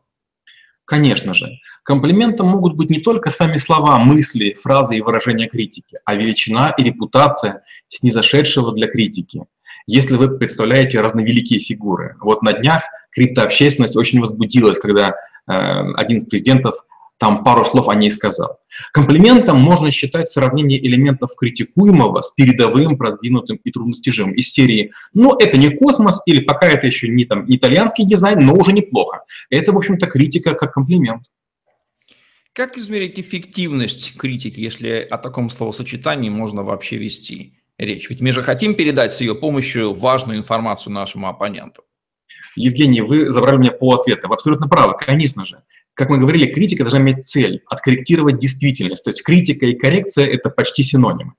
Конечно 0.85 1.35
же. 1.35 1.51
Комплиментом 1.83 2.47
могут 2.47 2.77
быть 2.77 2.91
не 2.91 3.01
только 3.01 3.31
сами 3.31 3.57
слова, 3.57 3.99
мысли, 3.99 4.55
фразы 4.55 4.97
и 4.97 5.01
выражения 5.01 5.49
критики, 5.49 5.99
а 6.05 6.15
величина 6.15 6.73
и 6.79 6.83
репутация 6.85 7.65
снизошедшего 7.89 8.73
для 8.73 8.87
критики. 8.87 9.43
Если 9.87 10.15
вы 10.15 10.39
представляете 10.39 11.01
разновеликие 11.01 11.59
фигуры. 11.59 12.17
Вот 12.21 12.43
на 12.43 12.53
днях 12.53 12.85
криптообщественность 13.11 13.97
очень 13.97 14.21
возбудилась, 14.21 14.79
когда 14.79 15.15
один 15.49 16.19
из 16.19 16.27
президентов 16.27 16.85
там 17.19 17.43
пару 17.43 17.65
слов 17.65 17.89
о 17.89 17.95
ней 17.95 18.11
сказал. 18.11 18.61
Комплиментом 18.93 19.59
можно 19.59 19.91
считать 19.91 20.29
сравнение 20.29 20.85
элементов 20.85 21.33
критикуемого 21.37 22.21
с 22.21 22.31
передовым, 22.31 22.97
продвинутым 22.97 23.57
и 23.65 23.71
трудностижимым 23.73 24.35
из 24.35 24.53
серии 24.53 24.93
«Ну, 25.15 25.37
это 25.37 25.59
не 25.59 25.71
космос» 25.71 26.23
или 26.27 26.41
«Пока 26.41 26.69
это 26.69 26.87
еще 26.87 27.09
не 27.09 27.25
там 27.25 27.45
итальянский 27.49 28.07
дизайн, 28.07 28.47
но 28.47 28.55
уже 28.55 28.73
неплохо». 28.73 29.25
Это, 29.51 29.73
в 29.73 29.77
общем-то, 29.77 30.07
критика 30.07 30.55
как 30.55 30.75
комплимент. 30.75 31.25
Как 32.53 32.77
измерить 32.77 33.19
эффективность 33.19 34.17
критики, 34.17 34.61
если 34.61 35.07
о 35.11 35.19
таком 35.19 35.51
словосочетании 35.51 36.31
можно 36.31 36.63
вообще 36.63 36.97
вести 36.97 37.55
речь? 37.79 38.09
Ведь 38.11 38.21
мы 38.21 38.31
же 38.33 38.43
хотим 38.43 38.75
передать 38.75 39.13
с 39.13 39.21
ее 39.21 39.35
помощью 39.35 39.93
важную 39.93 40.39
информацию 40.39 40.93
нашему 40.93 41.29
оппоненту. 41.29 41.83
Евгений, 42.59 43.01
вы 43.01 43.31
забрали 43.31 43.59
меня 43.59 43.73
по 43.73 43.95
ответу. 43.95 44.29
Вы 44.29 44.35
абсолютно 44.35 44.69
правы, 44.69 44.95
конечно 44.99 45.45
же. 45.45 45.63
Как 45.95 46.11
мы 46.11 46.19
говорили, 46.19 46.53
критика 46.53 46.85
должна 46.85 47.01
иметь 47.01 47.25
цель– 47.25 47.63
откорректировать 47.69 48.39
действительность. 48.39 49.05
То 49.05 49.11
есть 49.11 49.23
критика 49.23 49.67
и 49.67 49.75
коррекция– 49.75 50.27
это 50.29 50.51
почти 50.51 50.85
синонимы. 50.85 51.33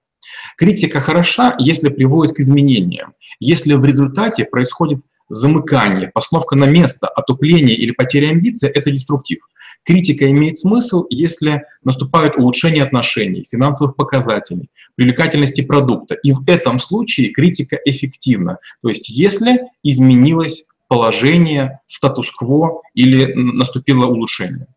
Критика 0.58 1.00
хороша, 1.00 1.56
если 1.60 1.90
приводит 1.90 2.36
к 2.36 2.40
изменениям. 2.40 3.14
Если 3.40 3.74
в 3.74 3.86
результате 3.86 4.46
происходит 4.46 5.00
замыкание, 5.30 6.12
постановка 6.14 6.56
на 6.56 6.66
место, 6.66 7.08
отупление 7.08 7.76
или 7.76 7.92
потеря 7.92 8.30
амбиции– 8.30 8.70
это 8.74 8.92
деструктив. 8.92 9.40
Критика 9.86 10.30
имеет 10.30 10.58
смысл, 10.58 11.06
если 11.10 11.64
наступают 11.84 12.36
улучшения 12.36 12.84
отношений, 12.84 13.46
финансовых 13.50 13.96
показателей, 13.96 14.70
привлекательности 14.96 15.62
продукта. 15.62 16.16
И 16.16 16.32
в 16.32 16.44
этом 16.48 16.80
случае 16.80 17.30
критика 17.30 17.78
эффективна. 17.86 18.58
То 18.82 18.90
есть 18.90 19.10
если 19.10 19.62
изменилась 19.84 20.66
положение, 20.90 21.80
статус-кво 21.88 22.82
или 22.94 23.34
наступило 23.34 24.08
улучшение. 24.08 24.68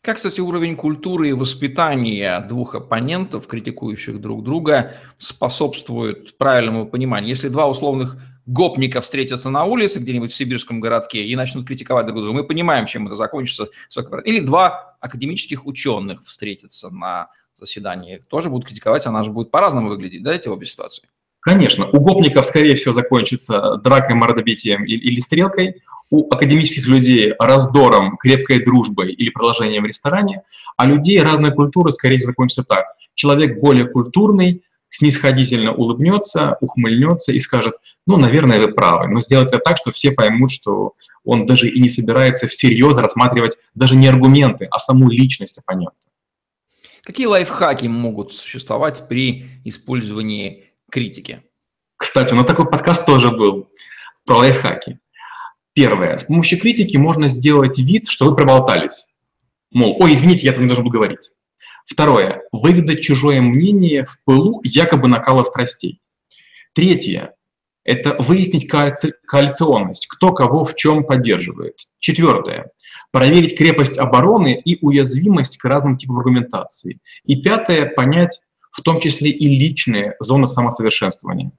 Как, 0.00 0.16
кстати, 0.16 0.40
уровень 0.40 0.76
культуры 0.76 1.28
и 1.28 1.34
воспитания 1.34 2.40
двух 2.40 2.74
оппонентов, 2.74 3.46
критикующих 3.46 4.18
друг 4.18 4.42
друга, 4.42 4.94
способствует 5.18 6.38
правильному 6.38 6.86
пониманию? 6.86 7.28
Если 7.28 7.48
два 7.48 7.68
условных 7.68 8.16
гопника 8.46 9.02
встретятся 9.02 9.50
на 9.50 9.64
улице 9.64 9.98
где-нибудь 9.98 10.32
в 10.32 10.34
сибирском 10.34 10.80
городке 10.80 11.26
и 11.26 11.36
начнут 11.36 11.66
критиковать 11.66 12.06
друг 12.06 12.20
друга, 12.20 12.32
мы 12.32 12.44
понимаем, 12.44 12.86
чем 12.86 13.08
это 13.08 13.14
закончится. 13.14 13.68
Или 14.24 14.40
два 14.40 14.96
академических 15.00 15.66
ученых 15.66 16.24
встретятся 16.24 16.88
на 16.88 17.28
заседании, 17.54 18.22
тоже 18.30 18.48
будут 18.48 18.68
критиковать, 18.68 19.04
она 19.06 19.22
же 19.22 19.30
будет 19.30 19.50
по-разному 19.50 19.88
выглядеть, 19.88 20.22
да, 20.22 20.32
эти 20.32 20.48
обе 20.48 20.64
ситуации? 20.64 21.08
Конечно, 21.40 21.86
у 21.86 22.00
гопников, 22.00 22.44
скорее 22.44 22.76
всего, 22.76 22.92
закончится 22.92 23.76
дракой, 23.76 24.14
мордобитием 24.14 24.84
или 24.84 25.20
стрелкой, 25.20 25.82
у 26.10 26.32
академических 26.32 26.86
людей 26.86 27.32
раздором, 27.38 28.16
крепкой 28.18 28.62
дружбой 28.62 29.12
или 29.12 29.30
продолжением 29.30 29.84
в 29.84 29.86
ресторане, 29.86 30.42
а 30.76 30.86
людей 30.86 31.20
разной 31.22 31.52
культуры, 31.52 31.92
скорее 31.92 32.18
всего, 32.18 32.32
закончится 32.32 32.64
так. 32.64 32.86
Человек 33.14 33.60
более 33.60 33.86
культурный, 33.86 34.62
снисходительно 34.88 35.72
улыбнется, 35.72 36.58
ухмыльнется 36.60 37.32
и 37.32 37.40
скажет, 37.40 37.74
ну, 38.06 38.16
наверное, 38.16 38.58
вы 38.58 38.68
правы, 38.68 39.08
но 39.08 39.20
сделать 39.20 39.48
это 39.48 39.60
так, 39.60 39.76
что 39.76 39.92
все 39.92 40.10
поймут, 40.10 40.50
что 40.50 40.94
он 41.24 41.46
даже 41.46 41.68
и 41.68 41.80
не 41.80 41.88
собирается 41.88 42.48
всерьез 42.48 42.96
рассматривать 42.96 43.56
даже 43.74 43.94
не 43.94 44.08
аргументы, 44.08 44.66
а 44.70 44.78
саму 44.78 45.08
личность 45.08 45.58
оппонента. 45.58 45.94
Какие 47.02 47.26
лайфхаки 47.26 47.86
могут 47.86 48.34
существовать 48.34 49.08
при 49.08 49.46
использовании 49.64 50.69
критики. 50.90 51.42
Кстати, 51.96 52.32
у 52.32 52.36
нас 52.36 52.46
такой 52.46 52.68
подкаст 52.68 53.06
тоже 53.06 53.30
был 53.30 53.70
про 54.24 54.38
лайфхаки. 54.38 55.00
Первое. 55.72 56.16
С 56.16 56.24
помощью 56.24 56.60
критики 56.60 56.96
можно 56.96 57.28
сделать 57.28 57.78
вид, 57.78 58.08
что 58.08 58.26
вы 58.26 58.36
проболтались. 58.36 59.06
Мол, 59.70 59.96
ой, 60.00 60.14
извините, 60.14 60.46
я 60.46 60.52
там 60.52 60.62
не 60.62 60.66
должен 60.66 60.84
был 60.84 60.90
говорить. 60.90 61.30
Второе. 61.86 62.42
Выведать 62.52 63.02
чужое 63.02 63.40
мнение 63.40 64.04
в 64.04 64.18
пылу 64.24 64.60
якобы 64.64 65.08
накала 65.08 65.42
страстей. 65.42 66.00
Третье. 66.72 67.34
Это 67.84 68.16
выяснить 68.18 68.68
коали... 68.68 68.94
коалиционность, 69.26 70.06
кто 70.06 70.32
кого 70.32 70.64
в 70.64 70.74
чем 70.76 71.04
поддерживает. 71.04 71.88
Четвертое. 71.98 72.70
Проверить 73.10 73.56
крепость 73.56 73.98
обороны 73.98 74.60
и 74.64 74.78
уязвимость 74.84 75.56
к 75.56 75.64
разным 75.64 75.96
типам 75.96 76.18
аргументации. 76.18 77.00
И 77.24 77.40
пятое. 77.42 77.86
Понять, 77.86 78.40
в 78.80 78.82
том 78.82 79.00
числе 79.00 79.30
и 79.30 79.46
личные 79.46 80.16
зоны 80.20 80.48
самосовершенствования. 80.48 81.52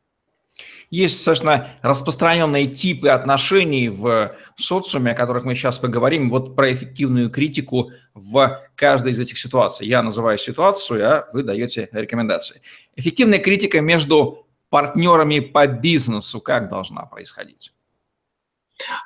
Есть 0.90 1.18
достаточно 1.18 1.70
распространенные 1.82 2.66
типы 2.66 3.08
отношений 3.10 3.88
в 3.88 4.36
социуме, 4.58 5.12
о 5.12 5.16
которых 5.16 5.46
мы 5.46 5.56
сейчас 5.56 5.78
поговорим. 5.78 6.30
Вот 6.30 6.56
про 6.56 6.74
эффективную 6.74 7.30
критику 7.30 7.92
в 8.14 8.62
каждой 8.76 9.14
из 9.14 9.20
этих 9.20 9.40
ситуаций. 9.40 9.88
Я 9.88 10.04
называю 10.04 10.38
ситуацию, 10.38 11.08
а 11.08 11.30
вы 11.32 11.44
даете 11.44 11.88
рекомендации. 11.94 12.62
Эффективная 12.98 13.40
критика 13.40 13.80
между 13.80 14.48
партнерами 14.70 15.40
по 15.40 15.66
бизнесу 15.66 16.42
как 16.42 16.68
должна 16.68 17.06
происходить? 17.06 17.72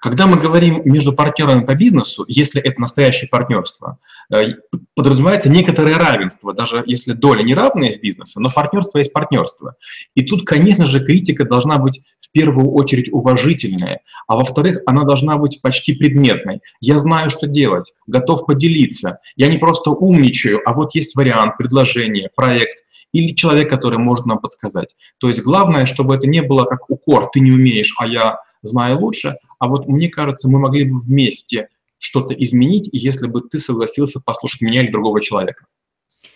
Когда 0.02 0.28
мы 0.28 0.38
говорим 0.38 0.82
между 0.86 1.14
партнерами 1.14 1.66
по 1.66 1.76
бизнесу, 1.76 2.26
если 2.28 2.62
это 2.62 2.80
настоящее 2.80 3.30
партнерство, 3.30 4.00
э, 4.34 4.54
подразумевается 4.94 5.50
некоторое 5.50 5.98
равенство, 5.98 6.54
даже 6.54 6.84
если 6.86 7.14
доля 7.14 7.44
не 7.44 7.54
равная 7.54 7.98
в 7.98 8.02
бизнесе, 8.02 8.40
но 8.40 8.50
партнерство 8.50 9.00
есть 9.00 9.14
партнерство. 9.14 9.76
И 10.16 10.24
тут, 10.24 10.46
конечно 10.46 10.86
же, 10.86 11.04
критика 11.04 11.46
должна 11.46 11.78
быть 11.78 12.02
в 12.22 12.32
первую 12.32 12.72
очередь 12.72 13.12
уважительная, 13.12 14.02
а 14.28 14.36
во-вторых, 14.36 14.82
она 14.86 15.04
должна 15.04 15.38
быть 15.38 15.62
почти 15.62 15.94
предметной. 15.94 16.62
Я 16.80 17.00
знаю, 17.00 17.30
что 17.30 17.48
делать, 17.48 17.94
готов 18.08 18.46
поделиться. 18.46 19.20
Я 19.36 19.48
не 19.48 19.58
просто 19.58 19.92
умничаю, 19.92 20.62
а 20.66 20.74
вот 20.74 20.96
есть 20.96 21.16
вариант, 21.16 21.58
предложение, 21.58 22.30
проект 22.36 22.85
или 23.16 23.34
человек, 23.34 23.70
который 23.70 23.98
может 23.98 24.26
нам 24.26 24.40
подсказать. 24.40 24.96
То 25.20 25.30
есть 25.30 25.42
главное, 25.42 25.86
чтобы 25.86 26.16
это 26.16 26.28
не 26.28 26.42
было 26.42 26.66
как 26.66 26.90
укор, 26.90 27.30
ты 27.32 27.40
не 27.40 27.52
умеешь, 27.52 27.96
а 27.98 28.06
я 28.06 28.40
знаю 28.62 29.00
лучше, 29.00 29.36
а 29.60 29.68
вот 29.68 29.88
мне 29.88 30.10
кажется, 30.10 30.50
мы 30.50 30.60
могли 30.60 30.84
бы 30.84 31.00
вместе 31.00 31.70
что-то 31.98 32.34
изменить, 32.34 32.90
если 32.92 33.28
бы 33.28 33.42
ты 33.42 33.60
согласился 33.60 34.20
послушать 34.20 34.62
меня 34.62 34.82
или 34.82 34.92
другого 34.92 35.22
человека. 35.22 35.66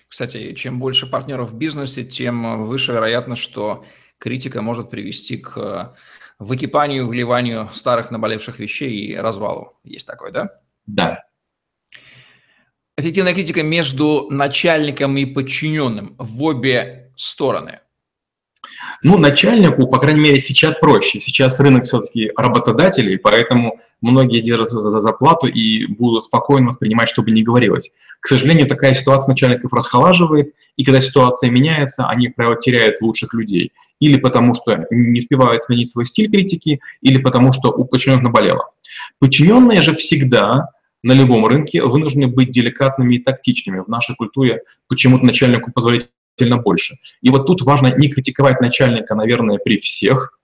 Кстати, 0.08 0.54
чем 0.54 0.80
больше 0.80 1.06
партнеров 1.06 1.52
в 1.52 1.58
бизнесе, 1.58 2.04
тем 2.04 2.64
выше 2.64 2.94
вероятность, 2.94 3.42
что 3.42 3.84
критика 4.18 4.62
может 4.62 4.90
привести 4.90 5.38
к 5.38 5.96
выкипанию, 6.40 7.06
вливанию 7.06 7.70
старых 7.74 8.10
наболевших 8.10 8.60
вещей 8.60 8.92
и 8.92 9.16
развалу. 9.16 9.78
Есть 9.84 10.08
такое, 10.08 10.32
да? 10.32 10.50
Да. 10.88 11.24
Эффективная 13.00 13.34
критика 13.34 13.64
между 13.64 14.28
начальником 14.30 15.16
и 15.16 15.26
подчиненным 15.26 16.16
в 16.18 16.44
обе 16.44 17.14
стороны– 17.16 17.80
ну, 19.02 19.18
начальнику, 19.18 19.88
по 19.88 20.00
крайней 20.00 20.20
мере, 20.20 20.40
сейчас 20.40 20.76
проще. 20.76 21.20
Сейчас 21.20 21.60
рынок 21.60 21.86
все-таки 21.86 22.32
работодателей, 22.36 23.18
поэтому 23.18 23.80
многие 24.02 24.42
держатся 24.42 24.78
за 24.80 25.00
зарплату 25.00 25.48
и 25.48 25.86
будут 25.86 26.26
спокойно 26.26 26.68
воспринимать, 26.68 27.10
что 27.10 27.22
бы 27.22 27.32
ни 27.32 27.42
говорилось. 27.42 27.92
К 28.20 28.28
сожалению, 28.28 28.68
такая 28.68 28.94
ситуация 28.94 29.30
начальников 29.30 29.72
расхолаживает, 29.74 30.54
и 30.76 30.84
когда 30.84 31.00
ситуация 31.00 31.50
меняется, 31.50 32.08
они, 32.08 32.30
правило, 32.30 32.58
теряют 32.58 33.02
лучших 33.02 33.34
людей. 33.34 33.72
Или 34.00 34.20
потому 34.20 34.54
что 34.54 34.86
не 34.92 35.20
успевают 35.20 35.62
сменить 35.64 35.90
свой 35.90 36.06
стиль 36.06 36.30
критики, 36.30 36.80
или 37.02 37.22
потому 37.22 37.54
что 37.54 37.70
у 37.70 37.86
подчиненных 37.86 38.24
наболело. 38.24 38.72
Подчиненные 39.20 39.82
же 39.82 39.94
всегда 39.94 40.70
на 41.04 41.14
любом 41.14 41.46
рынке 41.46 41.84
вынуждены 41.84 42.28
быть 42.28 42.52
деликатными 42.52 43.16
и 43.16 43.20
тактичными. 43.20 43.80
В 43.80 43.88
нашей 43.88 44.16
культуре 44.16 44.64
почему-то 44.88 45.26
начальнику 45.26 45.72
позволить 45.72 46.10
сильно 46.38 46.58
больше. 46.58 46.96
И 47.22 47.30
вот 47.30 47.48
тут 47.48 47.62
важно 47.62 47.94
не 47.96 48.10
критиковать 48.10 48.62
начальника, 48.62 49.16
наверное, 49.16 49.58
при 49.58 49.78
всех, 49.78 50.40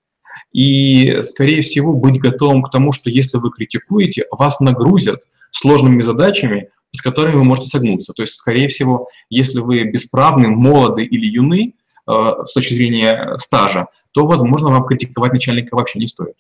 и, 0.52 1.20
скорее 1.24 1.62
всего, 1.62 1.94
быть 1.94 2.20
готовым 2.20 2.64
к 2.64 2.72
тому, 2.72 2.94
что 2.94 3.10
если 3.10 3.38
вы 3.38 3.52
критикуете, 3.52 4.26
вас 4.32 4.60
нагрузят 4.60 5.22
сложными 5.52 6.02
задачами, 6.02 6.70
с 6.94 7.02
которыми 7.02 7.36
вы 7.36 7.44
можете 7.44 7.68
согнуться. 7.68 8.14
То 8.14 8.24
есть, 8.24 8.36
скорее 8.36 8.70
всего, 8.70 9.10
если 9.30 9.60
вы 9.60 9.84
бесправны, 9.84 10.48
молоды 10.48 11.04
или 11.04 11.26
юны 11.26 11.74
э, 12.08 12.12
с 12.46 12.54
точки 12.54 12.74
зрения 12.74 13.36
стажа, 13.38 13.88
то, 14.12 14.26
возможно, 14.26 14.70
вам 14.70 14.86
критиковать 14.86 15.34
начальника 15.34 15.76
вообще 15.76 16.00
не 16.00 16.08
стоит. 16.08 16.36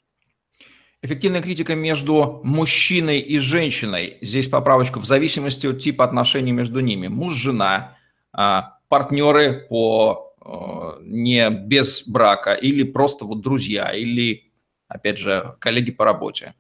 Эффективная 1.05 1.43
критика 1.43 1.75
между 1.75 2.41
мужчиной 2.43 3.19
и 3.19 3.37
женщиной. 3.37 4.17
Здесь 4.21 4.47
поправочку 4.47 4.99
в 4.99 5.05
зависимости 5.05 5.67
от 5.67 5.77
типа 5.77 6.03
отношений 6.03 6.51
между 6.51 6.79
ними. 6.79 7.09
Муж-жена, 7.09 7.95
а, 8.33 8.79
партнеры 8.89 9.67
по 9.69 10.33
э, 10.43 11.01
не 11.03 11.47
без 11.51 12.07
брака 12.07 12.53
или 12.53 12.81
просто 12.81 13.25
вот 13.25 13.41
друзья 13.41 13.91
или, 13.91 14.51
опять 14.87 15.19
же, 15.19 15.53
коллеги 15.59 15.91
по 15.91 16.05
работе? 16.05 16.55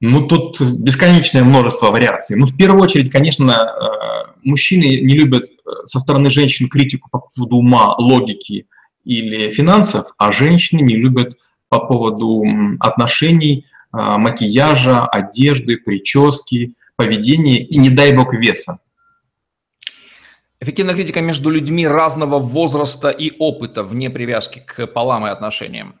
Ну, 0.00 0.26
тут 0.26 0.60
бесконечное 0.60 1.44
множество 1.44 1.86
вариаций. 1.86 2.36
Ну, 2.36 2.44
в 2.44 2.54
первую 2.54 2.82
очередь, 2.82 3.10
конечно, 3.10 3.52
э, 3.52 4.38
мужчины 4.42 5.00
не 5.00 5.14
любят 5.14 5.44
э, 5.44 5.70
со 5.86 5.98
стороны 5.98 6.28
женщин 6.28 6.68
критику 6.68 7.08
по 7.10 7.20
поводу 7.20 7.56
ума, 7.56 7.94
логики 7.96 8.66
или 9.02 9.50
финансов, 9.50 10.08
а 10.18 10.30
женщины 10.30 10.82
не 10.82 10.96
любят 10.96 11.38
по 11.74 11.86
поводу 11.86 12.44
отношений, 12.78 13.66
макияжа, 13.92 15.04
одежды, 15.04 15.76
прически, 15.76 16.74
поведения 16.96 17.64
и, 17.64 17.78
не 17.78 17.90
дай 17.90 18.16
бог, 18.16 18.32
веса. 18.32 18.78
Эффективная 20.60 20.94
критика 20.94 21.20
между 21.20 21.50
людьми 21.50 21.86
разного 21.86 22.38
возраста 22.38 23.10
и 23.10 23.32
опыта 23.38 23.82
вне 23.82 24.08
привязки 24.08 24.62
к 24.64 24.86
полам 24.86 25.26
и 25.26 25.30
отношениям. 25.30 25.96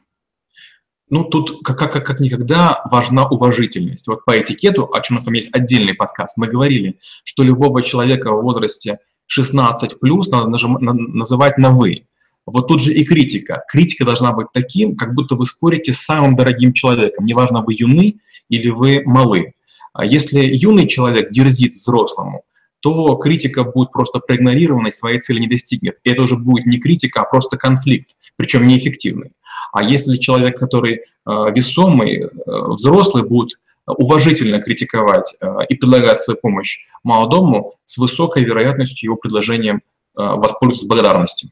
Ну, 1.10 1.24
тут 1.24 1.62
как, 1.64 1.76
как, 1.78 2.06
как 2.06 2.20
никогда 2.20 2.82
важна 2.90 3.28
уважительность. 3.28 4.06
Вот 4.06 4.24
по 4.24 4.40
этикету, 4.40 4.88
о 4.92 5.00
чем 5.00 5.16
у 5.16 5.18
нас 5.18 5.26
есть 5.28 5.54
отдельный 5.54 5.94
подкаст, 5.94 6.38
мы 6.38 6.46
говорили, 6.46 6.98
что 7.24 7.42
любого 7.42 7.82
человека 7.82 8.32
в 8.32 8.42
возрасте 8.42 8.98
16 9.26 9.98
плюс 9.98 10.28
надо 10.28 10.48
нажим, 10.48 10.78
на, 10.80 10.92
называть 10.92 11.58
на 11.58 11.70
«вы». 11.70 12.06
Вот 12.46 12.68
тут 12.68 12.82
же 12.82 12.92
и 12.92 13.04
критика. 13.04 13.64
Критика 13.68 14.04
должна 14.04 14.32
быть 14.32 14.48
таким, 14.52 14.96
как 14.96 15.14
будто 15.14 15.34
вы 15.34 15.46
спорите 15.46 15.92
с 15.92 16.02
самым 16.02 16.36
дорогим 16.36 16.72
человеком. 16.72 17.24
Неважно, 17.24 17.62
вы 17.62 17.74
юны 17.74 18.16
или 18.48 18.68
вы 18.68 19.02
малы. 19.04 19.54
А 19.92 20.04
если 20.04 20.40
юный 20.40 20.86
человек 20.86 21.30
дерзит 21.30 21.74
взрослому, 21.74 22.44
то 22.80 23.16
критика 23.16 23.64
будет 23.64 23.92
просто 23.92 24.18
проигнорирована 24.18 24.88
и 24.88 24.92
своей 24.92 25.18
цели 25.18 25.40
не 25.40 25.46
достигнет. 25.46 25.96
И 26.04 26.10
это 26.10 26.22
уже 26.22 26.36
будет 26.36 26.66
не 26.66 26.78
критика, 26.78 27.22
а 27.22 27.24
просто 27.24 27.56
конфликт, 27.56 28.10
причем 28.36 28.66
неэффективный. 28.66 29.30
А 29.72 29.82
если 29.82 30.18
человек, 30.18 30.58
который 30.58 30.96
э, 30.96 31.00
весомый, 31.24 32.24
э, 32.24 32.28
взрослый, 32.44 33.26
будет 33.26 33.58
уважительно 33.86 34.60
критиковать 34.60 35.34
э, 35.40 35.46
и 35.70 35.76
предлагать 35.76 36.20
свою 36.20 36.38
помощь 36.38 36.86
молодому, 37.02 37.72
с 37.86 37.96
высокой 37.96 38.44
вероятностью 38.44 39.08
его 39.08 39.16
предложением 39.16 39.80
воспользоваться 40.14 40.86
благодарностью. 40.86 41.50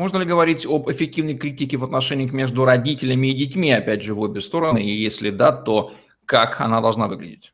Можно 0.00 0.16
ли 0.16 0.24
говорить 0.24 0.64
об 0.64 0.90
эффективной 0.90 1.34
критике 1.34 1.76
в 1.76 1.84
отношениях 1.84 2.32
между 2.32 2.64
родителями 2.64 3.26
и 3.26 3.34
детьми, 3.34 3.70
опять 3.70 4.02
же, 4.02 4.14
в 4.14 4.20
обе 4.20 4.40
стороны? 4.40 4.82
И 4.82 4.96
если 4.96 5.28
да, 5.28 5.52
то 5.52 5.92
как 6.24 6.62
она 6.62 6.80
должна 6.80 7.06
выглядеть? 7.06 7.52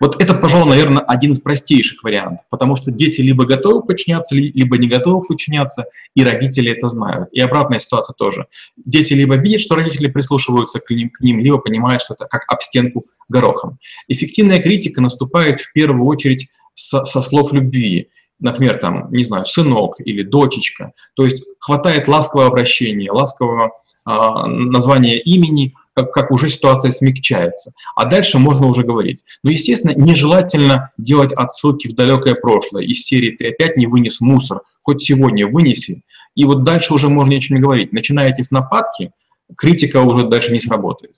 Вот 0.00 0.18
это, 0.18 0.32
пожалуй, 0.32 0.70
наверное, 0.70 1.02
один 1.02 1.32
из 1.32 1.40
простейших 1.40 2.04
вариантов, 2.04 2.46
потому 2.48 2.74
что 2.76 2.90
дети 2.90 3.20
либо 3.20 3.44
готовы 3.44 3.82
подчиняться, 3.82 4.34
либо 4.34 4.78
не 4.78 4.88
готовы 4.88 5.26
подчиняться, 5.26 5.84
и 6.14 6.24
родители 6.24 6.72
это 6.72 6.88
знают. 6.88 7.28
И 7.32 7.40
обратная 7.40 7.80
ситуация 7.80 8.14
тоже. 8.14 8.46
Дети 8.82 9.12
либо 9.12 9.36
видят, 9.36 9.60
что 9.60 9.74
родители 9.74 10.06
прислушиваются 10.06 10.80
к 10.80 10.88
ним, 10.88 11.10
к 11.10 11.20
ним 11.20 11.38
либо 11.38 11.58
понимают, 11.58 12.00
что 12.00 12.14
это 12.14 12.24
как 12.28 12.44
об 12.48 12.62
стенку 12.62 13.04
горохом. 13.28 13.78
Эффективная 14.08 14.62
критика 14.62 15.02
наступает 15.02 15.60
в 15.60 15.70
первую 15.74 16.06
очередь 16.06 16.48
со, 16.74 17.04
со 17.04 17.20
слов 17.20 17.52
любви. 17.52 18.08
Например, 18.42 18.76
там, 18.76 19.10
не 19.12 19.24
знаю, 19.24 19.46
сынок 19.46 19.94
или 19.98 20.22
дочечка. 20.22 20.92
То 21.14 21.24
есть 21.24 21.44
хватает 21.60 22.08
ласкового 22.08 22.48
обращения, 22.48 23.10
ласкового 23.10 23.70
э, 24.04 24.10
названия 24.10 25.20
имени, 25.20 25.74
как, 25.94 26.12
как 26.12 26.30
уже 26.32 26.50
ситуация 26.50 26.90
смягчается. 26.90 27.72
А 27.94 28.04
дальше 28.04 28.38
можно 28.38 28.66
уже 28.66 28.82
говорить. 28.82 29.24
Но, 29.44 29.50
естественно, 29.52 29.94
нежелательно 29.94 30.90
делать 30.98 31.32
отсылки 31.32 31.86
в 31.86 31.94
далекое 31.94 32.34
прошлое. 32.34 32.82
Из 32.82 33.04
серии 33.04 33.30
«Ты 33.30 33.50
опять 33.50 33.76
не 33.76 33.86
вынес 33.86 34.20
мусор, 34.20 34.62
хоть 34.82 35.02
сегодня 35.02 35.46
вынеси». 35.46 36.02
И 36.34 36.44
вот 36.44 36.64
дальше 36.64 36.94
уже 36.94 37.08
можно 37.08 37.32
ничего 37.32 37.58
не 37.58 37.62
говорить. 37.62 37.92
Начинаете 37.92 38.42
с 38.42 38.50
нападки, 38.50 39.12
критика 39.56 40.00
уже 40.00 40.26
дальше 40.26 40.52
не 40.52 40.60
сработает. 40.60 41.14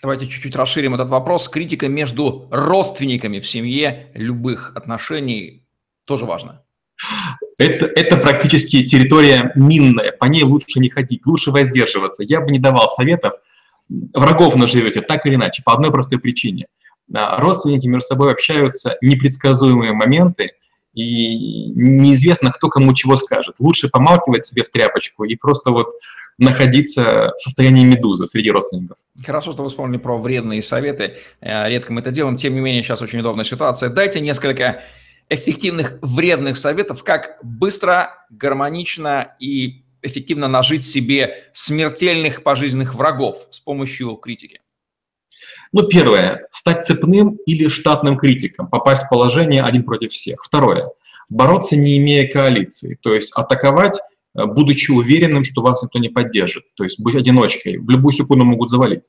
Давайте 0.00 0.26
чуть-чуть 0.26 0.56
расширим 0.56 0.94
этот 0.94 1.10
вопрос. 1.10 1.48
Критика 1.50 1.88
между 1.88 2.48
родственниками 2.50 3.40
в 3.40 3.46
семье 3.46 4.10
любых 4.14 4.72
отношений 4.74 5.66
тоже 6.10 6.26
важно. 6.26 6.60
Это, 7.56 7.86
это 7.86 8.16
практически 8.16 8.84
территория 8.84 9.52
минная, 9.54 10.10
по 10.10 10.24
ней 10.24 10.42
лучше 10.42 10.80
не 10.80 10.88
ходить, 10.90 11.24
лучше 11.24 11.52
воздерживаться. 11.52 12.24
Я 12.24 12.40
бы 12.40 12.50
не 12.50 12.58
давал 12.58 12.88
советов, 12.96 13.34
врагов 13.88 14.56
наживете, 14.56 15.02
так 15.02 15.24
или 15.24 15.36
иначе, 15.36 15.62
по 15.64 15.72
одной 15.72 15.92
простой 15.92 16.18
причине. 16.18 16.66
Родственники 17.12 17.86
между 17.86 18.08
собой 18.08 18.32
общаются, 18.32 18.96
непредсказуемые 19.02 19.92
моменты, 19.92 20.50
и 20.94 21.70
неизвестно, 21.76 22.50
кто 22.50 22.68
кому 22.68 22.92
чего 22.94 23.14
скажет. 23.14 23.54
Лучше 23.60 23.88
помалкивать 23.88 24.44
себе 24.44 24.64
в 24.64 24.70
тряпочку 24.70 25.22
и 25.22 25.36
просто 25.36 25.70
вот 25.70 25.90
находиться 26.38 27.32
в 27.36 27.40
состоянии 27.40 27.84
медузы 27.84 28.26
среди 28.26 28.50
родственников. 28.50 28.98
Хорошо, 29.24 29.52
что 29.52 29.62
вы 29.62 29.68
вспомнили 29.68 29.98
про 29.98 30.16
вредные 30.16 30.62
советы. 30.62 31.18
Э, 31.40 31.68
редко 31.68 31.92
мы 31.92 32.00
это 32.00 32.10
делаем, 32.10 32.36
тем 32.36 32.54
не 32.54 32.60
менее, 32.60 32.82
сейчас 32.82 33.00
очень 33.00 33.20
удобная 33.20 33.44
ситуация. 33.44 33.90
Дайте 33.90 34.20
несколько 34.20 34.82
эффективных 35.30 35.98
вредных 36.02 36.58
советов, 36.58 37.02
как 37.04 37.38
быстро, 37.42 38.26
гармонично 38.30 39.36
и 39.38 39.84
эффективно 40.02 40.48
нажить 40.48 40.84
себе 40.84 41.44
смертельных 41.52 42.42
пожизненных 42.42 42.94
врагов 42.94 43.46
с 43.50 43.60
помощью 43.60 44.16
критики? 44.16 44.60
Ну, 45.72 45.86
первое, 45.86 46.42
стать 46.50 46.84
цепным 46.84 47.38
или 47.46 47.68
штатным 47.68 48.18
критиком, 48.18 48.68
попасть 48.68 49.04
в 49.04 49.08
положение 49.08 49.62
один 49.62 49.84
против 49.84 50.10
всех. 50.12 50.42
Второе, 50.42 50.90
бороться 51.28 51.76
не 51.76 51.96
имея 51.98 52.30
коалиции, 52.30 52.98
то 53.00 53.14
есть 53.14 53.32
атаковать, 53.34 53.96
э, 54.34 54.44
будучи 54.46 54.90
уверенным, 54.90 55.44
что 55.44 55.62
вас 55.62 55.82
никто 55.82 56.00
не 56.00 56.08
поддержит, 56.08 56.64
то 56.74 56.82
есть 56.82 57.00
быть 57.00 57.14
одиночкой, 57.14 57.78
в 57.78 57.88
любую 57.88 58.12
секунду 58.12 58.44
могут 58.44 58.70
завалить. 58.70 59.04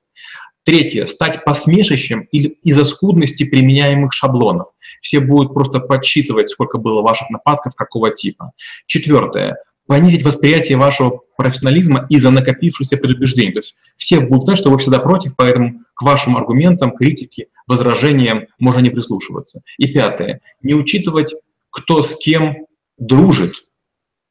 Третье, 0.64 1.08
стать 1.08 1.44
посмешищем 1.44 2.28
или 2.32 2.48
из-за 2.64 2.84
скудности 2.84 3.44
применяемых 3.44 4.14
шаблонов. 4.14 4.68
Все 5.02 5.20
будут 5.20 5.54
просто 5.54 5.80
подсчитывать, 5.80 6.50
сколько 6.50 6.78
было 6.78 7.02
ваших 7.02 7.30
нападков, 7.32 7.74
какого 7.76 8.12
типа. 8.12 8.52
Четвертое, 8.86 9.58
понизить 9.88 10.24
восприятие 10.24 10.78
вашего 10.78 11.22
профессионализма 11.36 12.06
из-за 12.10 12.30
накопившихся 12.30 12.98
предубеждений. 12.98 13.52
То 13.54 13.60
есть 13.60 13.76
все 13.98 14.20
будут 14.20 14.46
знать, 14.46 14.60
что 14.60 14.70
вы 14.70 14.78
всегда 14.78 15.00
против, 15.00 15.36
поэтому 15.36 15.82
к 15.96 16.04
вашим 16.04 16.38
аргументам, 16.38 16.96
критике, 16.96 17.48
возражениям 17.66 18.48
можно 18.60 18.80
не 18.80 18.92
прислушиваться. 18.92 19.64
И 19.78 19.88
пятое. 19.88 20.42
Не 20.62 20.76
учитывать, 20.76 21.34
кто 21.72 22.04
с 22.04 22.16
кем 22.16 22.68
дружит 22.98 23.66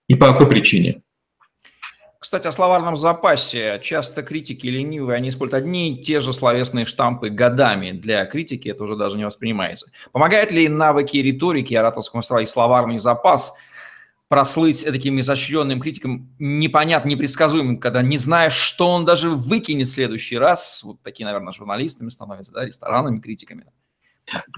и 0.09 0.15
по 0.15 0.29
какой 0.29 0.49
причине. 0.49 1.03
Кстати, 2.21 2.47
о 2.47 2.53
словарном 2.53 2.97
запасе. 2.97 3.81
Часто 3.83 4.23
критики 4.23 4.67
ленивые, 4.67 5.17
они 5.17 5.31
используют 5.31 5.65
одни 5.65 5.95
и 5.95 6.03
те 6.03 6.21
же 6.21 6.35
словесные 6.35 6.85
штампы 6.85 7.31
годами. 7.31 7.93
Для 7.93 8.27
критики 8.27 8.69
это 8.69 8.85
уже 8.85 8.95
даже 8.95 9.17
не 9.17 9.25
воспринимается. 9.25 9.87
Помогает 10.13 10.53
ли 10.53 10.69
навыки 10.69 11.17
риторики, 11.17 11.73
ораторского 11.73 12.19
мастерства 12.19 12.43
и 12.43 12.47
словарный 12.47 12.99
запас 12.99 13.55
прослыть 14.29 14.85
таким 14.85 15.19
изощренным 15.19 15.81
критиком 15.81 16.29
непонятно, 16.39 17.09
непредсказуемым, 17.09 17.79
когда 17.79 18.03
не 18.03 18.19
знаешь, 18.19 18.53
что 18.53 18.89
он 18.91 19.07
даже 19.07 19.31
выкинет 19.31 19.89
в 19.89 19.93
следующий 19.93 20.37
раз. 20.37 20.83
Вот 20.85 21.01
такие, 21.03 21.25
наверное, 21.25 21.55
журналистами 21.55 22.11
становятся, 22.11 22.53
да, 22.53 22.67
ресторанными 22.67 23.21
критиками. 23.21 23.65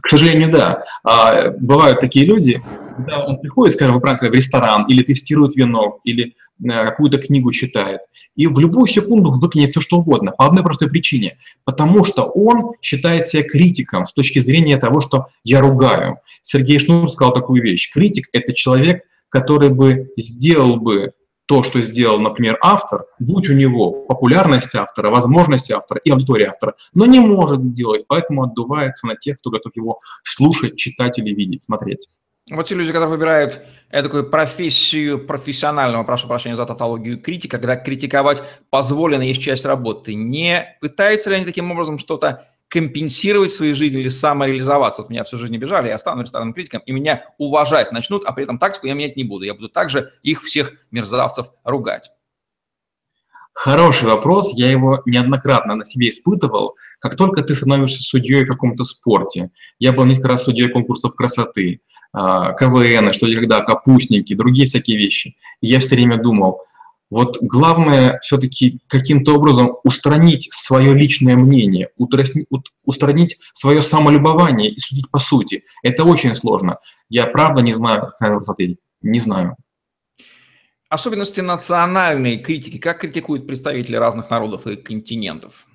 К 0.02 0.10
сожалению, 0.10 0.50
да. 0.50 0.84
А, 1.04 1.50
бывают 1.50 2.00
такие 2.00 2.26
люди, 2.26 2.60
когда 2.96 3.24
он 3.24 3.38
приходит, 3.38 3.74
скажем, 3.74 4.00
в 4.00 4.22
ресторан, 4.22 4.86
или 4.86 5.02
тестирует 5.02 5.56
вино, 5.56 6.00
или 6.04 6.34
э, 6.62 6.68
какую-то 6.68 7.18
книгу 7.18 7.52
читает, 7.52 8.00
и 8.36 8.46
в 8.46 8.58
любую 8.58 8.86
секунду 8.86 9.30
выкинет 9.30 9.70
все, 9.70 9.80
что 9.80 9.98
угодно, 9.98 10.32
по 10.32 10.46
одной 10.46 10.62
простой 10.62 10.88
причине. 10.88 11.38
Потому 11.64 12.04
что 12.04 12.24
он 12.24 12.72
считает 12.80 13.26
себя 13.26 13.42
критиком 13.42 14.06
с 14.06 14.12
точки 14.12 14.38
зрения 14.38 14.76
того, 14.76 15.00
что 15.00 15.26
я 15.44 15.60
ругаю. 15.60 16.18
Сергей 16.42 16.78
Шнур 16.78 17.10
сказал 17.10 17.34
такую 17.34 17.62
вещь. 17.62 17.92
Критик– 17.92 18.28
это 18.32 18.52
человек, 18.54 19.02
который 19.28 19.70
бы 19.70 20.10
сделал 20.16 20.76
бы 20.76 21.12
то, 21.46 21.62
что 21.62 21.82
сделал, 21.82 22.20
например, 22.20 22.56
автор, 22.62 23.04
будь 23.18 23.50
у 23.50 23.52
него 23.52 24.04
популярность 24.06 24.74
автора, 24.74 25.10
возможности 25.10 25.72
автора 25.72 26.00
и 26.04 26.10
аудитория 26.10 26.46
автора, 26.46 26.76
но 26.94 27.04
не 27.04 27.20
может 27.20 27.62
сделать, 27.64 28.04
поэтому 28.06 28.44
отдувается 28.44 29.06
на 29.06 29.16
тех, 29.16 29.38
кто 29.38 29.50
готов 29.50 29.72
его 29.74 30.00
слушать, 30.24 30.78
читать 30.78 31.18
или 31.18 31.34
видеть, 31.34 31.62
смотреть. 31.62 32.08
Вот 32.50 32.66
те 32.66 32.74
люди, 32.74 32.92
которые 32.92 33.10
выбирают 33.10 33.62
такую 33.90 34.28
профессию 34.28 35.26
профессионального, 35.26 36.02
прошу 36.02 36.26
прощения 36.26 36.56
за 36.56 36.66
тавтологию, 36.66 37.20
критика, 37.20 37.58
когда 37.58 37.76
критиковать 37.76 38.42
позволено, 38.70 39.22
есть 39.22 39.40
часть 39.40 39.64
работы, 39.64 40.14
не 40.14 40.76
пытаются 40.80 41.30
ли 41.30 41.36
они 41.36 41.44
таким 41.44 41.70
образом 41.70 41.98
что-то 41.98 42.48
компенсировать 42.68 43.52
свои 43.52 43.74
жизни 43.74 44.00
или 44.00 44.08
самореализоваться. 44.08 45.02
Вот 45.02 45.10
меня 45.10 45.24
всю 45.24 45.36
жизнь 45.36 45.54
обижали, 45.54 45.88
я 45.88 45.98
стану 45.98 46.22
ресторанным 46.22 46.54
критиком, 46.54 46.80
и 46.86 46.92
меня 46.92 47.26
уважать 47.36 47.92
начнут, 47.92 48.24
а 48.24 48.32
при 48.32 48.44
этом 48.44 48.58
тактику 48.58 48.86
я 48.86 48.94
менять 48.94 49.14
не 49.14 49.24
буду. 49.24 49.44
Я 49.44 49.52
буду 49.52 49.68
также 49.68 50.12
их 50.22 50.42
всех 50.42 50.72
мерзавцев 50.90 51.48
ругать. 51.64 52.10
Хороший 53.52 54.08
вопрос, 54.08 54.54
я 54.54 54.70
его 54.70 55.00
неоднократно 55.04 55.74
на 55.74 55.84
себе 55.84 56.08
испытывал. 56.08 56.74
Как 56.98 57.16
только 57.16 57.42
ты 57.42 57.54
становишься 57.54 58.00
судьей 58.00 58.44
в 58.44 58.48
каком-то 58.48 58.82
спорте, 58.84 59.50
я 59.78 59.92
был 59.92 60.06
несколько 60.06 60.28
раз 60.28 60.44
судьей 60.44 60.70
конкурсов 60.70 61.14
красоты, 61.14 61.82
КВН, 62.12 63.12
что 63.12 63.32
когда 63.34 63.60
капустники, 63.60 64.34
другие 64.34 64.66
всякие 64.66 64.98
вещи. 64.98 65.36
И 65.60 65.68
я 65.68 65.80
все 65.80 65.94
время 65.94 66.18
думал, 66.18 66.60
вот 67.10 67.38
главное 67.42 68.18
все-таки 68.22 68.80
каким-то 68.86 69.34
образом 69.34 69.76
устранить 69.84 70.48
свое 70.50 70.94
личное 70.94 71.36
мнение, 71.36 71.90
устранить 72.84 73.38
свое 73.52 73.82
самолюбование 73.82 74.70
и 74.70 74.78
судить 74.78 75.10
по 75.10 75.18
сути. 75.18 75.64
Это 75.82 76.04
очень 76.04 76.34
сложно. 76.34 76.78
Я 77.10 77.26
правда 77.26 77.60
не 77.60 77.74
знаю, 77.74 78.00
как 78.00 78.20
на 78.20 78.36
это 78.36 78.50
ответить. 78.50 78.78
Не 79.02 79.20
знаю. 79.20 79.56
Особенности 80.88 81.40
национальной 81.40 82.38
критики. 82.38 82.78
Как 82.78 83.00
критикуют 83.00 83.46
представители 83.46 83.96
разных 83.96 84.30
народов 84.30 84.66
и 84.66 84.76
континентов? 84.76 85.66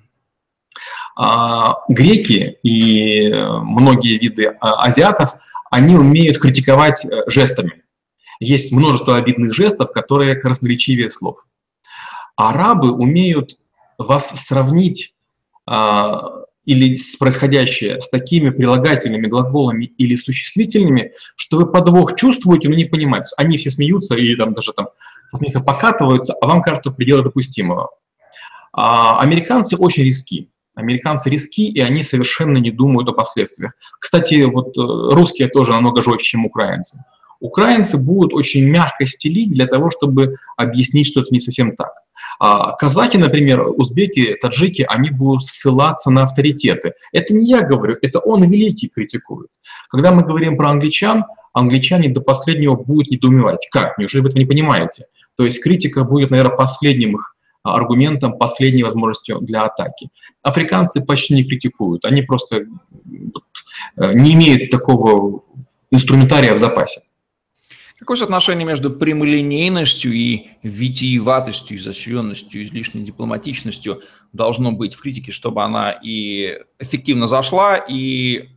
А, 1.20 1.80
греки 1.88 2.58
и 2.62 3.28
многие 3.32 4.18
виды 4.18 4.56
а, 4.60 4.84
азиатов, 4.84 5.34
они 5.70 5.96
умеют 5.96 6.38
критиковать 6.38 7.04
э, 7.04 7.24
жестами 7.26 7.82
есть 8.40 8.72
множество 8.72 9.16
обидных 9.16 9.54
жестов, 9.54 9.92
которые 9.92 10.36
красноречивее 10.36 11.10
слов. 11.10 11.44
арабы 12.36 12.92
умеют 12.92 13.58
вас 13.98 14.28
сравнить 14.28 15.14
а, 15.66 16.22
или 16.64 16.94
с 16.94 17.16
происходящее 17.16 18.00
с 18.00 18.08
такими 18.08 18.50
прилагательными 18.50 19.26
глаголами 19.26 19.84
или 19.84 20.14
существительными, 20.14 21.12
что 21.34 21.56
вы 21.56 21.72
подвох 21.72 22.14
чувствуете, 22.14 22.68
но 22.68 22.76
не 22.76 22.84
понимаете. 22.84 23.30
Они 23.36 23.58
все 23.58 23.70
смеются 23.70 24.14
или 24.14 24.36
там 24.36 24.54
даже 24.54 24.72
там 24.72 24.90
со 25.30 25.38
смеха 25.38 25.60
покатываются, 25.60 26.34
а 26.40 26.46
вам 26.46 26.62
кажется 26.62 26.92
пределы 26.92 27.22
допустимого. 27.22 27.90
А, 28.72 29.18
американцы 29.20 29.76
очень 29.76 30.04
риски. 30.04 30.48
Американцы 30.78 31.28
риски, 31.28 31.62
и 31.62 31.80
они 31.80 32.02
совершенно 32.02 32.58
не 32.58 32.70
думают 32.70 33.08
о 33.08 33.12
последствиях. 33.12 33.72
Кстати, 33.98 34.42
вот 34.44 34.76
э, 34.78 34.80
русские 34.80 35.48
тоже 35.48 35.72
намного 35.72 36.02
жестче, 36.02 36.30
чем 36.30 36.46
украинцы 36.46 36.98
украинцы 37.40 37.98
будут 37.98 38.32
очень 38.34 38.64
мягко 38.68 39.06
стелить 39.06 39.50
для 39.50 39.66
того, 39.66 39.90
чтобы 39.90 40.36
объяснить, 40.56 41.06
что 41.06 41.20
это 41.20 41.28
не 41.30 41.40
совсем 41.40 41.76
так. 41.76 41.92
А 42.40 42.72
казахи, 42.72 43.16
например, 43.16 43.62
узбеки, 43.76 44.36
таджики, 44.40 44.84
они 44.88 45.10
будут 45.10 45.44
ссылаться 45.44 46.10
на 46.10 46.24
авторитеты. 46.24 46.94
Это 47.12 47.34
не 47.34 47.48
я 47.48 47.62
говорю, 47.62 47.96
это 48.00 48.20
он 48.20 48.44
великий 48.44 48.88
критикует. 48.88 49.50
Когда 49.88 50.12
мы 50.12 50.22
говорим 50.22 50.56
про 50.56 50.70
англичан, 50.70 51.24
англичане 51.52 52.08
до 52.08 52.20
последнего 52.20 52.74
будут 52.74 53.10
недоумевать. 53.10 53.66
Как? 53.70 53.98
Неужели 53.98 54.22
вы 54.22 54.28
это 54.28 54.38
не 54.38 54.46
понимаете? 54.46 55.06
То 55.36 55.44
есть 55.44 55.62
критика 55.62 56.04
будет, 56.04 56.30
наверное, 56.30 56.56
последним 56.56 57.16
их 57.16 57.36
аргументом, 57.62 58.38
последней 58.38 58.82
возможностью 58.82 59.40
для 59.40 59.62
атаки. 59.62 60.10
Африканцы 60.42 61.04
почти 61.04 61.34
не 61.34 61.44
критикуют, 61.44 62.04
они 62.04 62.22
просто 62.22 62.66
э, 63.96 64.12
не 64.14 64.34
имеют 64.34 64.70
такого 64.70 65.44
инструментария 65.90 66.54
в 66.54 66.58
запасе. 66.58 67.02
Какое 67.98 68.16
соотношение 68.16 68.64
между 68.64 68.92
прямолинейностью 68.92 70.12
и 70.12 70.50
витиеватостью, 70.62 71.78
изощренностью, 71.78 72.62
излишней 72.62 73.02
дипломатичностью 73.02 74.02
должно 74.32 74.70
быть 74.70 74.94
в 74.94 75.02
критике, 75.02 75.32
чтобы 75.32 75.64
она 75.64 75.90
и 75.90 76.60
эффективно 76.78 77.26
зашла, 77.26 77.76
и 77.76 78.50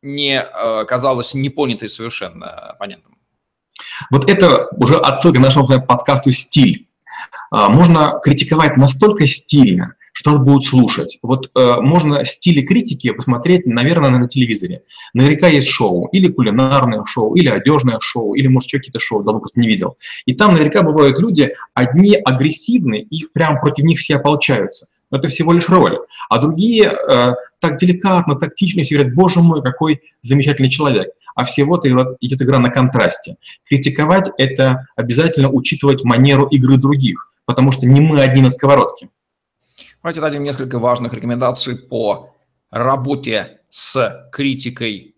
не 0.00 0.40
э, 0.40 0.84
казалась 0.86 1.34
непонятой 1.34 1.90
совершенно 1.90 2.48
оппонентом? 2.48 3.14
Вот 4.10 4.28
это 4.28 4.68
уже 4.78 4.96
отсылка 4.96 5.38
к 5.38 5.42
нашему 5.42 5.66
подкасту 5.66 6.32
«Стиль». 6.32 6.88
А, 7.52 7.68
можно 7.68 8.18
критиковать 8.24 8.78
настолько 8.78 9.26
стильно, 9.26 9.94
что 10.14 10.30
вас 10.30 10.40
будут 10.40 10.64
слушать. 10.64 11.18
Вот 11.20 11.50
э, 11.54 11.80
можно 11.82 12.24
стили 12.24 12.62
критики 12.62 13.12
посмотреть, 13.12 13.66
наверное, 13.66 14.08
на 14.08 14.26
телевизоре. 14.26 14.84
Наверняка 15.12 15.48
есть 15.48 15.68
шоу, 15.68 16.08
или 16.12 16.28
кулинарное 16.28 17.04
шоу, 17.04 17.34
или 17.34 17.50
одежное 17.50 17.98
шоу, 18.00 18.32
или, 18.32 18.46
может, 18.46 18.68
еще 18.68 18.78
какие-то 18.78 19.00
шоу, 19.00 19.22
давно 19.22 19.40
просто 19.40 19.60
не 19.60 19.68
видел. 19.68 19.98
И 20.24 20.34
там 20.34 20.54
наверняка 20.54 20.80
бывают 20.80 21.20
люди, 21.20 21.52
одни 21.74 22.14
агрессивные, 22.14 23.02
и 23.02 23.26
прям 23.26 23.60
против 23.60 23.84
них 23.84 23.98
все 23.98 24.16
ополчаются. 24.16 24.86
Но 25.10 25.18
это 25.18 25.28
всего 25.28 25.52
лишь 25.52 25.68
роль. 25.68 25.98
А 26.30 26.38
другие 26.38 26.84
э, 26.86 27.32
так 27.60 27.76
деликатно, 27.76 28.34
тактично 28.36 28.82
все 28.82 28.94
говорят, 28.94 29.14
боже 29.14 29.40
мой, 29.40 29.62
какой 29.62 30.00
замечательный 30.22 30.70
человек. 30.70 31.08
А 31.34 31.44
всего-то 31.44 31.86
идет 32.20 32.40
игра 32.40 32.58
на 32.58 32.70
контрасте. 32.70 33.36
Критиковать– 33.68 34.30
это 34.38 34.86
обязательно 34.96 35.50
учитывать 35.50 36.02
манеру 36.02 36.46
игры 36.46 36.78
других, 36.78 37.31
потому 37.44 37.72
что 37.72 37.86
не 37.86 38.00
мы 38.00 38.20
одни 38.20 38.42
на 38.42 38.50
сковородке. 38.50 39.10
Давайте 40.02 40.20
дадим 40.20 40.44
несколько 40.44 40.78
важных 40.78 41.12
рекомендаций 41.14 41.76
по 41.76 42.34
работе 42.70 43.60
с 43.70 44.28
критикой 44.32 45.12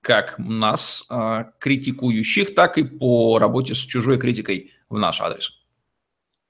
как 0.00 0.38
нас, 0.38 1.04
э, 1.10 1.44
критикующих, 1.58 2.54
так 2.54 2.78
и 2.78 2.84
по 2.84 3.38
работе 3.38 3.74
с 3.74 3.78
чужой 3.78 4.18
критикой 4.18 4.72
в 4.88 4.98
наш 4.98 5.20
адрес. 5.20 5.52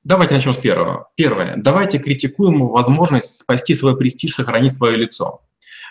Давайте 0.04 0.34
начнем 0.34 0.52
с 0.52 0.56
первого. 0.56 1.10
Первое. 1.16 1.56
Давайте 1.56 1.98
критикуем 1.98 2.68
возможность 2.68 3.38
спасти 3.40 3.74
свой 3.74 3.98
престиж, 3.98 4.34
сохранить 4.34 4.74
свое 4.74 4.96
лицо. 4.96 5.42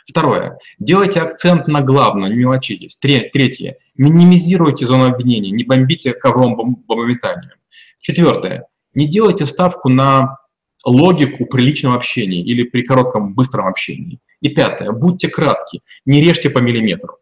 Второе. 0.08 0.58
Делайте 0.80 1.22
акцент 1.22 1.68
на 1.68 1.82
главном, 1.82 2.30
не 2.30 2.38
мелочитесь. 2.38 2.98
Третье. 2.98 3.78
Минимизируйте 3.96 4.86
зону 4.86 5.06
обвинения, 5.06 5.52
не 5.52 5.64
бомбите 5.64 6.14
ковром 6.14 6.56
бомбометанием. 6.56 7.54
Четвертое. 8.00 8.66
Не 8.94 9.08
делайте 9.08 9.46
ставку 9.46 9.90
на 9.90 10.38
логику 10.86 11.46
приличного 11.46 11.96
общения 11.96 12.42
или 12.42 12.64
при 12.64 12.82
коротком 12.82 13.34
быстром 13.34 13.68
общении. 13.68 14.20
И 14.42 14.50
пятое, 14.50 14.92
будьте 14.92 15.28
кратки, 15.28 15.82
не 16.06 16.22
режьте 16.22 16.50
по 16.50 16.60
миллиметру. 16.60 17.18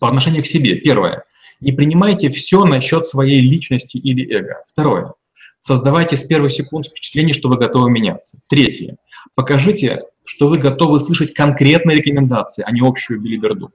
По 0.00 0.08
отношению 0.08 0.42
к 0.42 0.46
себе. 0.46 0.76
Первое, 0.76 1.24
не 1.60 1.72
принимайте 1.72 2.28
все 2.28 2.64
насчет 2.64 3.06
своей 3.06 3.40
личности 3.40 3.96
или 3.96 4.28
эго. 4.32 4.64
Второе, 4.66 5.14
создавайте 5.60 6.16
с 6.16 6.24
первых 6.24 6.52
секунд 6.52 6.86
впечатление, 6.86 7.34
что 7.34 7.48
вы 7.48 7.58
готовы 7.58 7.90
меняться. 7.90 8.40
Третье, 8.48 8.96
покажите, 9.34 10.02
что 10.24 10.48
вы 10.48 10.58
готовы 10.58 11.00
слышать 11.00 11.34
конкретные 11.34 11.98
рекомендации, 11.98 12.64
а 12.66 12.72
не 12.72 12.80
общую 12.80 13.20
билиберду. 13.20 13.72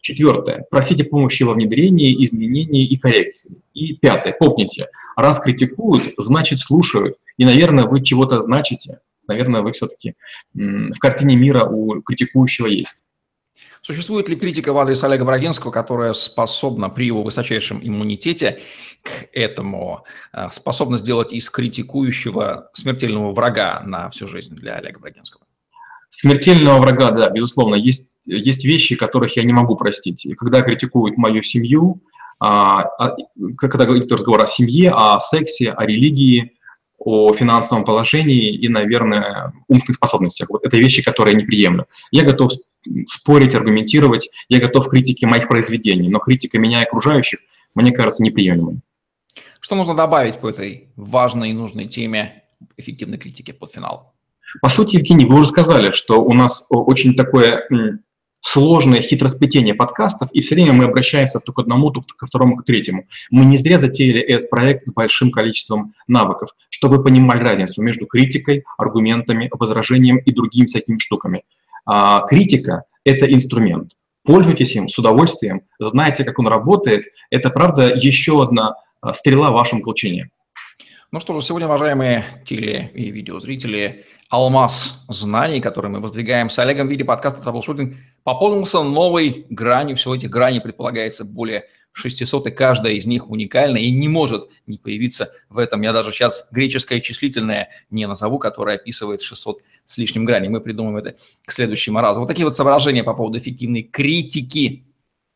Четвертое. 0.00 0.64
Просите 0.70 1.04
помощи 1.04 1.42
во 1.42 1.54
внедрении, 1.54 2.24
изменении 2.24 2.86
и 2.86 2.96
коррекции. 2.96 3.62
И 3.74 3.94
пятое. 3.94 4.34
Помните, 4.38 4.88
раз 5.16 5.40
критикуют, 5.40 6.14
значит 6.16 6.60
слушают. 6.60 7.16
И, 7.36 7.44
наверное, 7.44 7.84
вы 7.84 8.02
чего-то 8.02 8.40
значите. 8.40 9.00
Наверное, 9.26 9.60
вы 9.60 9.72
все-таки 9.72 10.14
в 10.54 10.98
картине 10.98 11.36
мира 11.36 11.64
у 11.64 12.00
критикующего 12.00 12.66
есть. 12.66 13.04
Существует 13.82 14.28
ли 14.28 14.36
критика 14.36 14.72
в 14.72 14.78
адрес 14.78 15.02
Олега 15.04 15.24
Брагинского, 15.24 15.70
которая 15.70 16.12
способна 16.12 16.88
при 16.88 17.06
его 17.06 17.22
высочайшем 17.22 17.80
иммунитете 17.82 18.60
к 19.02 19.28
этому, 19.32 20.04
э, 20.32 20.48
способна 20.50 20.98
сделать 20.98 21.32
из 21.32 21.48
критикующего 21.48 22.70
смертельного 22.72 23.32
врага 23.32 23.80
на 23.84 24.10
всю 24.10 24.26
жизнь 24.26 24.54
для 24.54 24.74
Олега 24.76 24.98
Брагинского? 24.98 25.47
Смертельного 26.10 26.80
врага, 26.80 27.10
да, 27.10 27.30
безусловно. 27.30 27.74
Есть, 27.74 28.18
есть 28.24 28.64
вещи, 28.64 28.96
которых 28.96 29.36
я 29.36 29.44
не 29.44 29.52
могу 29.52 29.76
простить. 29.76 30.26
И 30.26 30.34
когда 30.34 30.62
критикуют 30.62 31.16
мою 31.16 31.42
семью, 31.42 32.02
а, 32.40 32.82
а, 32.98 33.16
когда 33.56 33.84
говорит 33.84 34.10
разговор 34.10 34.42
о 34.42 34.46
семье, 34.46 34.90
о 34.90 35.18
сексе, 35.20 35.70
о 35.70 35.84
религии, 35.84 36.58
о 36.98 37.32
финансовом 37.32 37.84
положении 37.84 38.54
и, 38.54 38.68
наверное, 38.68 39.52
умственных 39.68 39.96
способностях. 39.96 40.50
Вот 40.50 40.64
это 40.64 40.76
вещи, 40.76 41.02
которые 41.02 41.34
я 41.34 41.40
не. 41.40 41.84
Я 42.10 42.24
готов 42.24 42.52
спорить, 43.08 43.54
аргументировать, 43.54 44.28
я 44.48 44.58
готов 44.58 44.86
к 44.88 44.90
критике 44.90 45.26
моих 45.26 45.48
произведений, 45.48 46.08
но 46.08 46.18
критика 46.18 46.58
меня 46.58 46.82
и 46.82 46.84
окружающих, 46.84 47.40
мне 47.74 47.92
кажется, 47.92 48.22
неприемлемой. 48.22 48.80
Что 49.60 49.74
нужно 49.74 49.94
добавить 49.94 50.40
по 50.40 50.48
этой 50.48 50.88
важной 50.96 51.50
и 51.50 51.54
нужной 51.54 51.86
теме 51.86 52.44
эффективной 52.76 53.18
критики 53.18 53.52
под 53.52 53.72
финал? 53.72 54.14
По 54.60 54.68
сути, 54.68 54.96
Евгений, 54.96 55.26
вы 55.26 55.40
уже 55.40 55.48
сказали, 55.48 55.92
что 55.92 56.22
у 56.22 56.32
нас 56.32 56.66
очень 56.70 57.14
такое 57.14 57.68
сложное 58.40 59.02
хитросплетение 59.02 59.74
подкастов, 59.74 60.30
и 60.32 60.40
все 60.40 60.54
время 60.54 60.72
мы 60.72 60.84
обращаемся 60.84 61.40
то 61.40 61.52
к 61.52 61.58
одному, 61.58 61.90
то 61.90 62.02
ко 62.16 62.26
второму, 62.26 62.56
к 62.56 62.64
третьему. 62.64 63.06
Мы 63.30 63.44
не 63.44 63.56
зря 63.56 63.78
затеяли 63.78 64.20
этот 64.20 64.48
проект 64.50 64.86
с 64.86 64.92
большим 64.92 65.30
количеством 65.30 65.94
навыков, 66.06 66.50
чтобы 66.70 66.96
вы 66.96 67.04
понимали 67.04 67.42
разницу 67.42 67.82
между 67.82 68.06
критикой, 68.06 68.64
аргументами, 68.78 69.50
возражением 69.52 70.18
и 70.18 70.32
другими 70.32 70.66
всякими 70.66 70.98
штуками. 70.98 71.42
А, 71.84 72.20
критика– 72.26 72.84
это 73.04 73.26
инструмент. 73.32 73.92
Пользуйтесь 74.24 74.74
им 74.76 74.88
с 74.88 74.98
удовольствием, 74.98 75.62
знайте, 75.78 76.24
как 76.24 76.38
он 76.38 76.48
работает. 76.48 77.06
Это, 77.30 77.50
правда, 77.50 77.92
еще 77.94 78.42
одна 78.42 78.74
а, 79.00 79.12
стрела 79.12 79.50
в 79.50 79.54
вашем 79.54 79.82
колчине. 79.82 80.30
Ну 81.10 81.20
что 81.20 81.40
же, 81.40 81.46
сегодня, 81.46 81.66
уважаемые 81.66 82.26
теле- 82.44 82.90
и 82.92 83.10
видеозрители, 83.10 84.04
алмаз 84.28 85.06
знаний, 85.08 85.62
который 85.62 85.90
мы 85.90 86.00
воздвигаем 86.00 86.50
с 86.50 86.58
Олегом 86.58 86.86
в 86.86 86.90
виде 86.90 87.02
подкаста 87.02 87.40
«Траблшутинг», 87.40 87.96
пополнился 88.24 88.82
новой 88.82 89.46
гранью. 89.48 89.96
Всего 89.96 90.14
этих 90.14 90.28
граней 90.28 90.60
предполагается 90.60 91.24
более 91.24 91.64
600, 91.92 92.48
и 92.48 92.50
каждая 92.50 92.92
из 92.92 93.06
них 93.06 93.30
уникальна 93.30 93.78
и 93.78 93.90
не 93.90 94.06
может 94.06 94.50
не 94.66 94.76
появиться 94.76 95.32
в 95.48 95.56
этом. 95.56 95.80
Я 95.80 95.94
даже 95.94 96.12
сейчас 96.12 96.46
греческое 96.52 97.00
числительное 97.00 97.70
не 97.88 98.06
назову, 98.06 98.38
которое 98.38 98.76
описывает 98.76 99.22
600 99.22 99.62
с 99.86 99.96
лишним 99.96 100.24
граней. 100.24 100.50
Мы 100.50 100.60
придумаем 100.60 100.98
это 100.98 101.16
к 101.46 101.52
следующему 101.52 102.00
разу. 102.00 102.20
Вот 102.20 102.26
такие 102.26 102.44
вот 102.44 102.54
соображения 102.54 103.02
по 103.02 103.14
поводу 103.14 103.38
эффективной 103.38 103.82
критики 103.82 104.84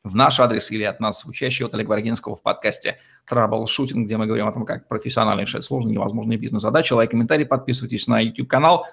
в 0.05 0.17
наш 0.17 0.41
адрес 0.41 0.71
или 0.71 0.83
от 0.83 1.01
нас, 1.01 1.25
учащие 1.25 1.67
от 1.67 1.75
Олега 1.75 1.91
Варгинского 1.91 2.35
в 2.35 2.43
подкасте 2.43 2.99
Troubleshooting, 3.31 4.03
где 4.03 4.17
мы 4.17 4.27
говорим 4.27 4.49
о 4.49 4.53
том, 4.53 4.65
как 4.65 4.89
профессионально 4.89 5.43
решать 5.43 5.63
сложные 5.63 5.95
невозможные 5.95 6.39
бизнес-задачи. 6.39 6.93
Лайк, 6.93 7.11
комментарий, 7.11 7.47
подписывайтесь 7.47 8.09
на 8.09 8.21
YouTube-канал. 8.21 8.87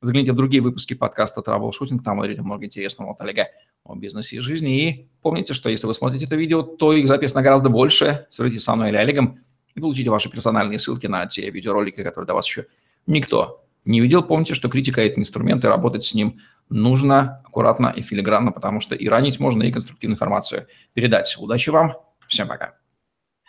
Загляните 0.00 0.32
в 0.32 0.36
другие 0.36 0.62
выпуски 0.62 0.94
подкаста 0.94 1.42
Troubleshooting, 1.42 2.00
там 2.02 2.18
вы 2.18 2.34
много 2.40 2.64
интересного 2.64 3.12
от 3.12 3.20
Олега 3.20 3.48
о 3.84 3.94
бизнесе 3.94 4.36
и 4.36 4.40
жизни. 4.40 4.82
И 4.82 5.08
помните, 5.22 5.54
что 5.54 5.70
если 5.70 5.86
вы 5.86 5.94
смотрите 5.94 6.26
это 6.26 6.34
видео, 6.34 6.62
то 6.62 6.92
их 6.92 7.06
записано 7.06 7.42
гораздо 7.42 7.68
больше. 7.68 8.26
Свяжитесь 8.28 8.64
со 8.64 8.74
мной 8.74 8.90
или 8.90 8.96
Олегом 8.96 9.38
и 9.74 9.80
получите 9.80 10.10
ваши 10.10 10.28
персональные 10.28 10.78
ссылки 10.78 11.06
на 11.06 11.26
те 11.26 11.48
видеоролики, 11.50 12.02
которые 12.02 12.26
до 12.26 12.34
вас 12.34 12.46
еще 12.46 12.66
никто 13.06 13.64
не 13.84 14.00
видел. 14.00 14.22
Помните, 14.22 14.54
что 14.54 14.68
критика– 14.68 15.00
это 15.04 15.20
инструмент, 15.20 15.64
и 15.64 15.68
работать 15.68 16.04
с 16.04 16.14
ним 16.14 16.40
нужно 16.70 17.42
аккуратно 17.44 17.92
и 17.94 18.02
филигранно, 18.02 18.52
потому 18.52 18.80
что 18.80 18.94
и 18.94 19.08
ранить 19.08 19.40
можно, 19.40 19.62
и 19.62 19.72
конструктивную 19.72 20.14
информацию 20.14 20.66
передать. 20.94 21.36
Удачи 21.38 21.70
вам. 21.70 21.94
Всем 22.26 22.48
пока. 22.48 22.74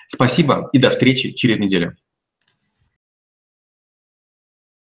Спасибо 0.07 0.69
и 0.73 0.79
до 0.79 0.89
встречи 0.89 1.31
через 1.31 1.59
неделю. 1.59 1.97